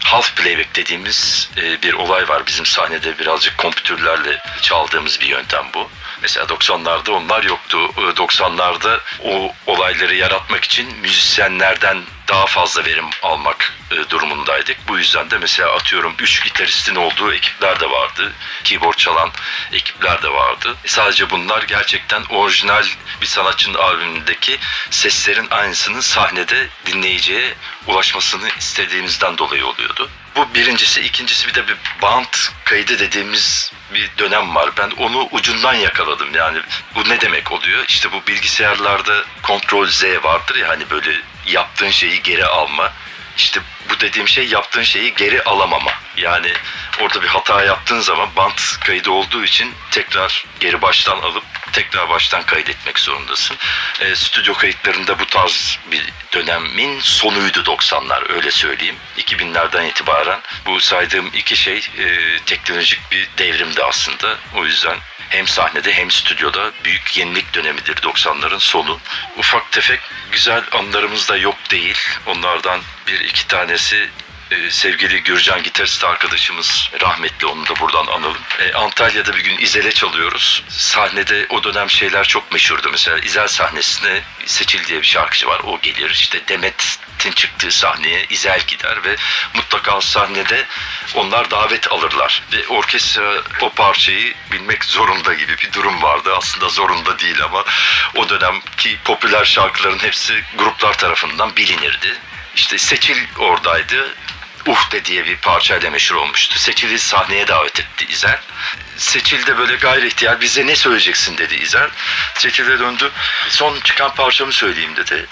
Half 0.05 0.37
playback 0.37 0.77
dediğimiz 0.77 1.51
e, 1.57 1.83
bir 1.83 1.93
olay 1.95 2.29
var. 2.29 2.47
Bizim 2.47 2.67
sahnede 2.67 3.19
birazcık 3.19 3.59
kompütürlerle 3.59 4.43
çaldığımız 4.63 5.21
bir 5.21 5.27
yöntem 5.27 5.67
bu. 5.75 5.91
Mesela 6.23 6.47
90'larda 6.47 7.11
onlar 7.11 7.43
yoktu. 7.43 7.79
E, 7.97 8.01
90'larda 8.01 9.01
o 9.25 9.55
olayları 9.67 10.15
yaratmak 10.15 10.65
için 10.65 10.99
müzisyenlerden 10.99 12.03
daha 12.29 12.47
fazla 12.47 12.85
verim 12.85 13.07
almak 13.23 13.75
e, 13.91 14.11
durumundaydık. 14.11 14.77
Bu 14.89 14.99
yüzden 14.99 15.31
de 15.31 15.39
mesela 15.39 15.73
atıyorum 15.73 16.15
3 16.19 16.45
gitaristin 16.45 16.95
olduğu 16.95 17.33
ekipler 17.33 17.81
de 17.81 17.91
vardı. 17.91 18.33
Keyboard 18.65 18.97
çalan 18.97 19.31
ekipler 19.73 20.23
de 20.23 20.29
vardı. 20.29 20.77
E, 20.85 20.89
sadece 20.89 21.31
bunlar 21.31 21.63
gerçekten 21.63 22.23
orijinal 22.31 22.85
bir 23.21 23.27
sanatçının 23.27 23.79
albümündeki 23.79 24.59
seslerin 24.91 25.47
aynısının 25.51 26.01
sahnede 26.01 26.69
dinleyiciye 26.87 27.55
ulaşmasını 27.87 28.49
istediğimizden 28.59 29.39
dolayı 29.39 29.67
oluyordu. 29.67 30.11
Bu 30.37 30.55
birincisi. 30.55 31.01
ikincisi 31.01 31.49
bir 31.49 31.55
de 31.55 31.69
bir 31.69 31.77
band 32.03 32.35
kaydı 32.65 32.99
dediğimiz 32.99 33.73
bir 33.95 34.11
dönem 34.19 34.55
var. 34.55 34.71
Ben 34.79 34.91
onu 34.91 35.29
ucundan 35.33 35.75
yakaladım. 35.75 36.35
Yani 36.35 36.59
bu 36.95 37.09
ne 37.09 37.21
demek 37.21 37.53
oluyor? 37.53 37.85
İşte 37.89 38.13
bu 38.13 38.27
bilgisayarlarda 38.27 39.25
Ctrl 39.43 39.87
Z 39.87 40.05
vardır 40.23 40.57
ya 40.57 40.69
hani 40.69 40.91
böyle 40.91 41.11
yaptığın 41.47 41.91
şeyi 41.91 42.23
geri 42.23 42.47
alma. 42.47 42.93
İşte 43.37 43.61
bu 43.91 44.01
dediğim 44.01 44.29
şey 44.29 44.49
yaptığın 44.49 44.83
şeyi 44.83 45.15
geri 45.15 45.43
alamama. 45.43 45.93
Yani 46.17 46.53
orada 47.01 47.23
bir 47.23 47.29
hata 47.29 47.65
yaptığın 47.65 48.01
zaman 48.01 48.29
bant 48.37 48.81
kaydı 48.81 49.11
olduğu 49.11 49.45
için 49.45 49.75
tekrar 49.91 50.45
geri 50.61 50.83
baştan 50.83 51.19
alıp 51.19 51.45
tekrar 51.73 52.09
baştan 52.09 52.43
kaydetmek 52.43 52.99
zorundasın. 52.99 53.57
E, 54.01 54.15
stüdyo 54.15 54.55
kayıtlarında 54.55 55.19
bu 55.19 55.27
tarz 55.27 55.79
bir 55.93 56.05
dönemin 56.33 57.01
sonuydu 57.01 57.59
90'lar 57.59 58.33
öyle 58.33 58.51
söyleyeyim. 58.51 58.97
2000'lerden 59.19 59.85
itibaren 59.85 60.41
bu 60.67 60.81
saydığım 60.81 61.27
iki 61.35 61.57
şey 61.57 61.77
e, 61.99 62.39
teknolojik 62.47 63.01
bir 63.13 63.29
devrimdi 63.39 63.83
aslında. 63.85 64.39
O 64.55 64.65
yüzden 64.65 64.99
hem 65.29 65.47
sahnede 65.47 65.93
hem 65.93 66.11
stüdyoda 66.11 66.73
büyük 66.85 67.17
yenilik 67.17 67.55
dönemidir 67.55 67.97
90'ların 67.97 68.61
sonu. 68.61 69.01
Ufak 69.37 69.73
tefek 69.73 70.01
güzel 70.33 70.63
anılarımız 70.73 71.29
da 71.29 71.37
yok 71.37 71.57
değil. 71.71 71.99
Onlardan 72.27 72.81
bir 73.07 73.21
iki 73.21 73.47
tanesi 73.47 74.11
e, 74.51 74.71
sevgili 74.71 75.23
Gürcan 75.23 75.63
gitarist 75.63 76.05
arkadaşımız 76.05 76.91
rahmetli 77.01 77.47
onu 77.47 77.67
da 77.67 77.81
buradan 77.81 78.07
analım. 78.07 78.37
E, 78.61 78.73
Antalya'da 78.73 79.37
bir 79.37 79.45
gün 79.45 79.57
İzel'e 79.57 79.93
çalıyoruz. 79.93 80.65
Sahnede 80.69 81.47
o 81.51 81.65
dönem 81.65 81.91
şeyler 81.91 82.25
çok 82.25 82.53
meşhurdu. 82.53 82.89
Mesela 82.91 83.19
İzel 83.19 83.49
sahnesine 83.49 84.23
Seçil 84.47 84.87
diye 84.87 85.01
bir 85.01 85.07
şarkıcı 85.07 85.47
var. 85.47 85.61
O 85.65 85.81
gelir. 85.81 86.11
İşte 86.11 86.49
Demet'in 86.49 87.33
çıktığı 87.33 87.71
sahneye 87.71 88.27
İzel 88.31 88.61
gider 88.67 89.05
ve 89.05 89.17
mutlaka 89.55 90.01
sahnede 90.01 90.67
onlar 91.15 91.51
davet 91.51 91.93
alırlar. 91.93 92.43
Ve 92.53 92.69
orkestra 92.69 93.43
o 93.61 93.71
parçayı 93.71 94.35
bilmek 94.53 94.85
zorunda 94.85 95.35
gibi 95.35 95.59
bir 95.59 95.73
durum 95.73 96.03
vardı. 96.03 96.35
Aslında 96.37 96.69
zorunda 96.69 97.19
değil 97.19 97.45
ama 97.45 97.65
o 98.15 98.29
dönemki 98.29 98.99
popüler 99.05 99.45
şarkıların 99.45 99.99
hepsi 99.99 100.45
gruplar 100.59 100.99
tarafından 100.99 101.57
bilinirdi. 101.57 102.19
İşte 102.57 102.79
Seçil 102.79 103.17
oradaydı. 103.39 104.15
Uhde 104.67 105.05
diye 105.05 105.27
bir 105.27 105.37
parçayla 105.37 105.91
meşhur 105.91 106.17
olmuştu. 106.17 106.59
Seçil'i 106.59 106.99
sahneye 106.99 107.49
davet 107.49 107.81
etti 107.81 108.07
İzel. 108.09 108.41
Seçil 108.97 109.47
de 109.47 109.59
böyle 109.59 109.77
gayri 109.77 110.07
ihtiyar 110.07 110.41
bize 110.41 110.67
ne 110.67 110.77
söyleyeceksin 110.77 111.39
dedi 111.39 111.55
İzel. 111.55 111.91
Seçil 112.35 112.67
de 112.67 112.79
döndü. 112.79 113.11
Son 113.49 113.81
çıkan 113.81 114.15
parçamı 114.15 114.53
söyleyeyim 114.53 114.97
dedi. 114.97 115.27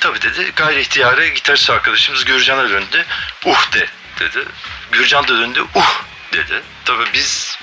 Tabii 0.00 0.22
dedi 0.22 0.52
gayri 0.56 0.80
ihtiyare 0.80 1.28
gitarist 1.28 1.70
arkadaşımız 1.70 2.24
Gürcan'a 2.24 2.70
döndü. 2.70 3.06
Uh 3.44 3.72
de 3.72 3.88
dedi. 4.20 4.44
Gürcan 4.92 5.28
da 5.28 5.38
döndü. 5.38 5.64
Uh 5.74 6.02
dedi. 6.32 6.62
Tabii 6.84 7.12
biz 7.14 7.58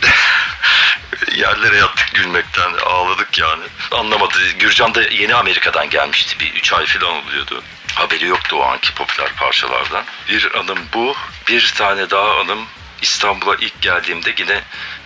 yerlere 1.35 1.77
yattık 1.77 2.13
gülmekten 2.13 2.73
ağladık 2.85 3.37
yani. 3.37 3.63
Anlamadı. 3.91 4.51
Gürcan 4.59 4.95
da 4.95 5.01
yeni 5.01 5.35
Amerika'dan 5.35 5.89
gelmişti. 5.89 6.39
Bir 6.39 6.53
üç 6.53 6.73
ay 6.73 6.85
falan 6.85 7.23
oluyordu. 7.23 7.63
Haberi 7.95 8.25
yoktu 8.25 8.55
o 8.55 8.63
anki 8.63 8.93
popüler 8.93 9.29
parçalardan. 9.35 10.03
Bir 10.29 10.55
anım 10.59 10.79
bu. 10.93 11.15
Bir 11.47 11.73
tane 11.77 12.09
daha 12.09 12.39
anım 12.39 12.65
İstanbul'a 13.01 13.55
ilk 13.55 13.81
geldiğimde 13.81 14.33
yine 14.37 14.61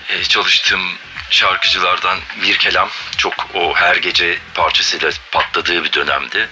e, 0.10 0.24
çalıştığım 0.24 0.82
şarkıcılardan 1.30 2.20
Mirkelam 2.42 2.90
çok 3.18 3.48
o 3.54 3.76
her 3.76 3.96
gece 3.96 4.40
parçasıyla 4.54 5.12
patladığı 5.32 5.84
bir 5.84 5.94
dönemdi. 5.94 6.50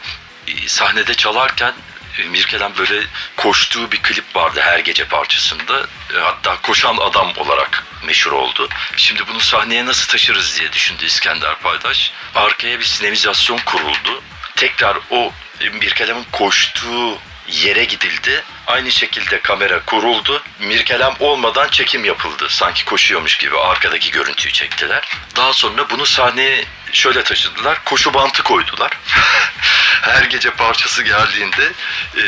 E, 0.47 0.67
sahnede 0.67 1.13
çalarken 1.13 1.73
e, 2.19 2.23
Mirkelam 2.23 2.71
böyle 2.77 3.03
koştuğu 3.37 3.91
bir 3.91 4.01
klip 4.01 4.35
vardı 4.35 4.59
her 4.63 4.79
gece 4.79 5.05
parçasında. 5.05 5.79
E, 6.15 6.19
Hatta 6.19 6.61
koşan 6.61 6.97
adam 6.97 7.33
olarak 7.37 7.83
meşhur 8.03 8.31
oldu. 8.31 8.69
Şimdi 8.97 9.27
bunu 9.27 9.39
sahneye 9.39 9.85
nasıl 9.85 10.07
taşırız 10.07 10.59
diye 10.59 10.73
düşündü 10.73 11.05
İskender 11.05 11.59
Paydaş. 11.59 12.11
Arkaya 12.35 12.79
bir 12.79 12.85
sinemizasyon 12.85 13.57
kuruldu. 13.57 14.23
Tekrar 14.57 14.97
o 15.09 15.31
e, 15.61 15.69
Mirkelam'ın 15.69 16.25
koştuğu 16.31 17.17
yere 17.47 17.83
gidildi. 17.83 18.43
Aynı 18.67 18.91
şekilde 18.91 19.41
kamera 19.41 19.85
kuruldu. 19.85 20.43
Mirkelam 20.59 21.15
olmadan 21.19 21.67
çekim 21.69 22.05
yapıldı. 22.05 22.47
Sanki 22.49 22.85
koşuyormuş 22.85 23.37
gibi 23.37 23.57
arkadaki 23.57 24.11
görüntüyü 24.11 24.53
çektiler. 24.53 25.07
Daha 25.35 25.53
sonra 25.53 25.89
bunu 25.89 26.05
sahneye 26.05 26.65
şöyle 26.91 27.23
taşıdılar. 27.23 27.83
Koşu 27.83 28.13
bantı 28.13 28.43
koydular. 28.43 28.91
Her 30.01 30.23
gece 30.23 30.51
parçası 30.51 31.03
geldiğinde 31.03 31.71
e, 32.17 32.21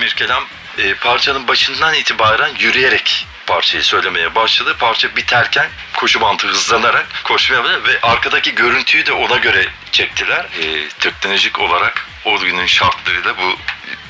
Mirkelam 0.00 0.44
e, 0.78 0.94
parçanın 0.94 1.48
başından 1.48 1.94
itibaren 1.94 2.52
yürüyerek 2.58 3.26
parçayı 3.46 3.84
söylemeye 3.84 4.34
başladı. 4.34 4.76
Parça 4.78 5.16
biterken 5.16 5.68
koşu 5.96 6.20
bantı 6.20 6.48
hızlanarak 6.48 7.06
koşmaya 7.24 7.64
başladı 7.64 7.88
ve 7.88 8.00
arkadaki 8.02 8.54
görüntüyü 8.54 9.06
de 9.06 9.12
ona 9.12 9.36
göre 9.36 9.68
çektiler. 9.92 10.46
E, 10.62 10.88
teknolojik 10.88 11.60
olarak 11.60 12.06
o 12.24 12.38
günün 12.38 12.66
şartlarıyla 12.66 13.34
bu 13.38 13.56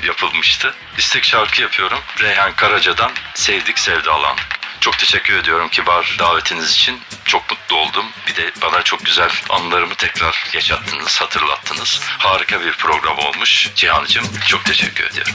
yapılmıştı. 0.06 0.74
İstek 0.98 1.24
şarkı 1.24 1.62
yapıyorum. 1.62 1.98
Reyhan 2.20 2.52
Karaca'dan 2.56 3.12
Sevdik 3.34 3.78
Sevdalandık. 3.78 4.64
Çok 4.80 4.98
teşekkür 4.98 5.36
ediyorum 5.36 5.68
kibar 5.68 6.16
davetiniz 6.18 6.72
için. 6.72 7.00
Çok 7.24 7.50
mutlu 7.50 7.76
oldum. 7.76 8.06
Bir 8.26 8.36
de 8.36 8.50
bana 8.62 8.82
çok 8.82 9.04
güzel 9.04 9.30
anılarımı 9.50 9.94
tekrar 9.94 10.46
yaşattınız, 10.54 11.20
hatırlattınız. 11.20 12.00
Harika 12.18 12.60
bir 12.60 12.72
program 12.72 13.18
olmuş. 13.18 13.70
Cihan'cığım 13.74 14.24
çok 14.48 14.64
teşekkür 14.64 15.04
ediyorum. 15.04 15.34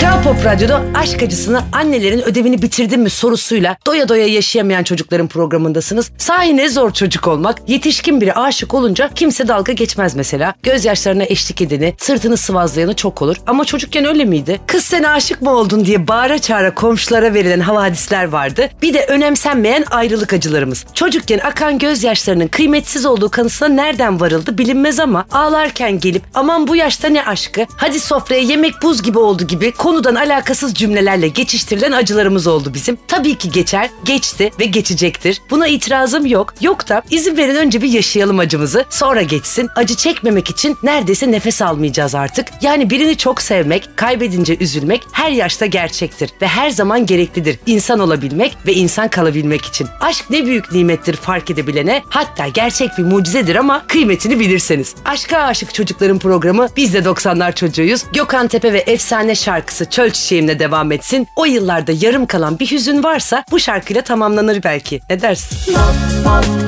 Kral 0.00 0.22
Pop 0.24 0.44
Radyo'da 0.44 0.82
aşk 0.94 1.22
acısını 1.22 1.62
annelerin 1.72 2.22
ödevini 2.22 2.62
bitirdin 2.62 3.00
mi 3.00 3.10
sorusuyla 3.10 3.76
doya 3.86 4.08
doya 4.08 4.26
yaşayamayan 4.26 4.82
çocukların 4.82 5.28
programındasınız. 5.28 6.10
Sahi 6.18 6.56
ne 6.56 6.68
zor 6.68 6.90
çocuk 6.90 7.28
olmak. 7.28 7.68
Yetişkin 7.68 8.20
biri 8.20 8.34
aşık 8.34 8.74
olunca 8.74 9.10
kimse 9.14 9.48
dalga 9.48 9.72
geçmez 9.72 10.16
mesela. 10.16 10.54
Gözyaşlarına 10.62 11.24
eşlik 11.24 11.60
edeni, 11.60 11.94
sırtını 11.98 12.36
sıvazlayanı 12.36 12.94
çok 12.96 13.22
olur. 13.22 13.36
Ama 13.46 13.64
çocukken 13.64 14.04
öyle 14.04 14.24
miydi? 14.24 14.60
Kız 14.66 14.84
sen 14.84 15.02
aşık 15.02 15.42
mı 15.42 15.50
oldun 15.50 15.84
diye 15.84 16.08
bağıra 16.08 16.38
çağıra 16.38 16.74
komşulara 16.74 17.34
verilen 17.34 17.60
havadisler 17.60 18.24
vardı. 18.24 18.68
Bir 18.82 18.94
de 18.94 19.04
önemsenmeyen 19.08 19.84
ayrılık 19.90 20.32
acılarımız. 20.32 20.84
Çocukken 20.94 21.38
akan 21.38 21.78
gözyaşlarının 21.78 22.48
kıymetsiz 22.48 23.06
olduğu 23.06 23.30
kanısına 23.30 23.68
nereden 23.68 24.20
varıldı 24.20 24.58
bilinmez 24.58 25.00
ama 25.00 25.24
ağlarken 25.32 26.00
gelip 26.00 26.22
aman 26.34 26.68
bu 26.68 26.76
yaşta 26.76 27.08
ne 27.08 27.24
aşkı 27.24 27.66
hadi 27.76 28.00
sofraya 28.00 28.42
yemek 28.44 28.82
buz 28.82 29.02
gibi 29.02 29.18
oldu 29.18 29.46
gibi 29.46 29.72
konudan 29.72 30.14
alakasız 30.14 30.74
cümlelerle 30.74 31.28
geçiştirilen 31.28 31.92
acılarımız 31.92 32.46
oldu 32.46 32.74
bizim. 32.74 32.98
Tabii 33.08 33.34
ki 33.34 33.50
geçer, 33.50 33.90
geçti 34.04 34.50
ve 34.60 34.64
geçecektir. 34.64 35.42
Buna 35.50 35.66
itirazım 35.66 36.26
yok. 36.26 36.54
Yok 36.60 36.88
da 36.88 37.02
izin 37.10 37.36
verin 37.36 37.54
önce 37.54 37.82
bir 37.82 37.88
yaşayalım 37.88 38.38
acımızı. 38.38 38.84
Sonra 38.90 39.22
geçsin. 39.22 39.68
Acı 39.76 39.94
çekmemek 39.94 40.50
için 40.50 40.76
neredeyse 40.82 41.30
nefes 41.32 41.62
almayacağız 41.62 42.14
artık. 42.14 42.48
Yani 42.62 42.90
birini 42.90 43.16
çok 43.16 43.42
sevmek, 43.42 43.96
kaybedince 43.96 44.56
üzülmek 44.56 45.02
her 45.12 45.30
yaşta 45.30 45.66
gerçektir 45.66 46.30
ve 46.42 46.46
her 46.46 46.70
zaman 46.70 47.06
gereklidir. 47.06 47.58
İnsan 47.66 48.00
olabilmek 48.00 48.56
ve 48.66 48.74
insan 48.74 49.08
kalabilmek 49.08 49.64
için. 49.64 49.88
Aşk 50.00 50.30
ne 50.30 50.46
büyük 50.46 50.72
nimettir 50.72 51.16
fark 51.16 51.50
edebilene. 51.50 52.02
Hatta 52.08 52.48
gerçek 52.48 52.90
bir 52.98 53.02
mucizedir 53.02 53.56
ama 53.56 53.86
kıymetini 53.86 54.40
bilirseniz. 54.40 54.94
Aşka 55.04 55.38
aşık 55.38 55.74
çocukların 55.74 56.18
programı 56.18 56.68
biz 56.76 56.94
de 56.94 56.98
90'lar 56.98 57.54
çocuğuyuz. 57.54 58.04
Gökhan 58.12 58.33
Tepe 58.34 58.72
ve 58.72 58.78
efsane 58.78 59.34
şarkısı 59.34 59.90
Çöl 59.90 60.10
Çiçeğim'le 60.10 60.58
devam 60.58 60.92
etsin. 60.92 61.28
O 61.36 61.44
yıllarda 61.44 61.92
yarım 62.00 62.26
kalan 62.26 62.58
bir 62.58 62.70
hüzün 62.70 63.02
varsa 63.02 63.44
bu 63.50 63.60
şarkıyla 63.60 64.02
tamamlanır 64.02 64.62
belki. 64.62 65.00
Ne 65.10 65.22
dersin? 65.22 65.74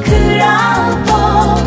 Kral 0.04 0.92
Pop 1.06 1.65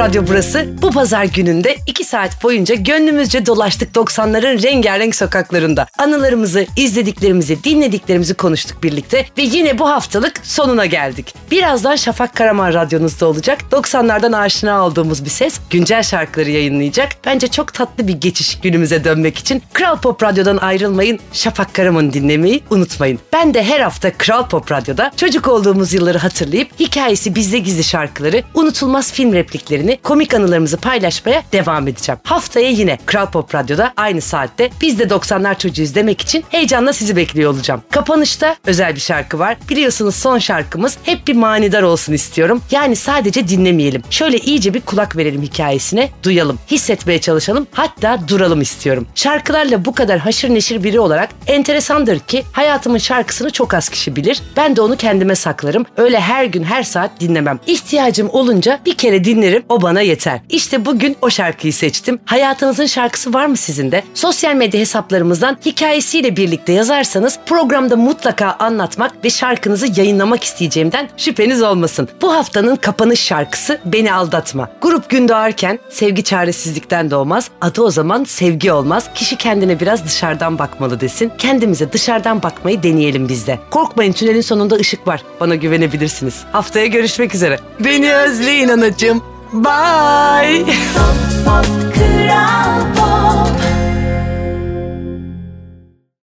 Radyo 0.00 0.22
burası. 0.28 0.68
Bu 0.82 0.90
pazar 0.90 1.24
gününde 1.24 1.76
2 1.86 2.04
saat 2.04 2.44
boyunca 2.44 2.74
gönlümüzce 2.74 3.46
dolaştık 3.46 3.96
90'ların 3.96 4.62
rengarenk 4.62 5.14
sokaklarında. 5.14 5.86
Anılarımızı, 5.98 6.66
izlediklerimizi, 6.76 7.64
dinlediklerimizi 7.64 8.34
konuştuk 8.34 8.82
birlikte 8.82 9.26
ve 9.38 9.42
yine 9.42 9.78
bu 9.78 9.88
haftalık 9.88 10.40
sonuna 10.42 10.86
geldik. 10.86 11.34
Birazdan 11.50 11.96
Şafak 11.96 12.36
Karaman 12.36 12.74
radyonuzda 12.74 13.26
olacak. 13.26 13.58
90'lardan 13.72 14.36
aşina 14.36 14.86
olduğumuz 14.86 15.24
bir 15.24 15.30
ses 15.30 15.60
güncel 15.70 16.02
şarkıları 16.02 16.50
yayınlayacak. 16.50 17.08
Bence 17.26 17.48
çok 17.48 17.74
tatlı 17.74 18.08
bir 18.08 18.14
geçiş 18.20 18.60
günümüze 18.60 19.04
dönmek 19.04 19.38
için 19.38 19.62
Kral 19.72 20.00
Pop 20.00 20.22
Radyo'dan 20.22 20.56
ayrılmayın. 20.56 21.18
Şafak 21.32 21.74
Karaman'ı 21.74 22.12
dinlemeyi 22.12 22.62
unutmayın. 22.70 23.18
Ben 23.40 23.54
de 23.54 23.62
her 23.62 23.80
hafta 23.80 24.12
Kral 24.12 24.48
Pop 24.48 24.72
Radyo'da 24.72 25.12
çocuk 25.16 25.48
olduğumuz 25.48 25.92
yılları 25.92 26.18
hatırlayıp 26.18 26.80
hikayesi 26.80 27.34
bizde 27.34 27.58
gizli 27.58 27.84
şarkıları, 27.84 28.42
unutulmaz 28.54 29.12
film 29.12 29.32
repliklerini, 29.32 29.98
komik 30.02 30.34
anılarımızı 30.34 30.76
paylaşmaya 30.76 31.42
devam 31.52 31.88
edeceğim. 31.88 32.20
Haftaya 32.24 32.70
yine 32.70 32.98
Kral 33.06 33.30
Pop 33.30 33.54
Radyo'da 33.54 33.92
aynı 33.96 34.20
saatte 34.20 34.70
biz 34.80 34.98
de 34.98 35.02
90'lar 35.02 35.58
çocuğuyuz 35.58 35.94
demek 35.94 36.20
için 36.20 36.44
heyecanla 36.48 36.92
sizi 36.92 37.16
bekliyor 37.16 37.52
olacağım. 37.52 37.82
Kapanışta 37.90 38.56
özel 38.66 38.94
bir 38.94 39.00
şarkı 39.00 39.38
var. 39.38 39.56
Biliyorsunuz 39.68 40.14
son 40.14 40.38
şarkımız 40.38 40.96
hep 41.02 41.28
bir 41.28 41.34
manidar 41.34 41.82
olsun 41.82 42.12
istiyorum. 42.12 42.62
Yani 42.70 42.96
sadece 42.96 43.48
dinlemeyelim. 43.48 44.02
Şöyle 44.10 44.38
iyice 44.38 44.74
bir 44.74 44.80
kulak 44.80 45.16
verelim 45.16 45.42
hikayesine, 45.42 46.10
duyalım, 46.22 46.58
hissetmeye 46.70 47.20
çalışalım, 47.20 47.66
hatta 47.72 48.20
duralım 48.28 48.60
istiyorum. 48.60 49.06
Şarkılarla 49.14 49.84
bu 49.84 49.94
kadar 49.94 50.18
haşır 50.18 50.50
neşir 50.50 50.84
biri 50.84 51.00
olarak 51.00 51.30
enteresandır 51.46 52.18
ki 52.18 52.44
hayatımın 52.52 52.98
şarkısını 53.30 53.50
çok 53.50 53.74
az 53.74 53.88
kişi 53.88 54.16
bilir. 54.16 54.42
Ben 54.56 54.76
de 54.76 54.80
onu 54.80 54.96
kendime 54.96 55.34
saklarım. 55.34 55.86
Öyle 55.96 56.20
her 56.20 56.44
gün 56.44 56.64
her 56.64 56.82
saat 56.82 57.10
dinlemem. 57.20 57.58
İhtiyacım 57.66 58.30
olunca 58.32 58.78
bir 58.86 58.94
kere 58.94 59.24
dinlerim 59.24 59.62
o 59.68 59.82
bana 59.82 60.00
yeter. 60.00 60.40
İşte 60.48 60.84
bugün 60.84 61.16
o 61.22 61.30
şarkıyı 61.30 61.72
seçtim. 61.72 62.20
Hayatınızın 62.24 62.86
şarkısı 62.86 63.34
var 63.34 63.46
mı 63.46 63.56
sizin 63.56 63.92
de? 63.92 64.02
Sosyal 64.14 64.54
medya 64.54 64.80
hesaplarımızdan 64.80 65.58
hikayesiyle 65.66 66.36
birlikte 66.36 66.72
yazarsanız 66.72 67.38
programda 67.46 67.96
mutlaka 67.96 68.56
anlatmak 68.58 69.24
ve 69.24 69.30
şarkınızı 69.30 70.00
yayınlamak 70.00 70.44
isteyeceğimden 70.44 71.08
şüpheniz 71.16 71.62
olmasın. 71.62 72.08
Bu 72.22 72.34
haftanın 72.34 72.76
kapanış 72.76 73.20
şarkısı 73.20 73.78
Beni 73.84 74.12
Aldatma. 74.12 74.68
Grup 74.82 75.10
gün 75.10 75.28
doğarken 75.28 75.78
sevgi 75.90 76.24
çaresizlikten 76.24 77.10
doğmaz. 77.10 77.50
Adı 77.60 77.82
o 77.82 77.90
zaman 77.90 78.24
sevgi 78.24 78.72
olmaz. 78.72 79.10
Kişi 79.14 79.36
kendine 79.36 79.80
biraz 79.80 80.04
dışarıdan 80.04 80.58
bakmalı 80.58 81.00
desin. 81.00 81.32
Kendimize 81.38 81.92
dışarıdan 81.92 82.42
bakmayı 82.42 82.82
deneyelim 82.82 83.19
biz 83.28 83.46
de. 83.46 83.58
Korkmayın 83.70 84.12
tünelin 84.12 84.40
sonunda 84.40 84.74
ışık 84.74 85.06
var. 85.06 85.22
Bana 85.40 85.54
güvenebilirsiniz. 85.54 86.34
Haftaya 86.52 86.86
görüşmek 86.86 87.34
üzere. 87.34 87.60
Beni 87.80 88.14
özleyin 88.14 88.68
anacığım. 88.68 89.22
Bye. 89.52 90.64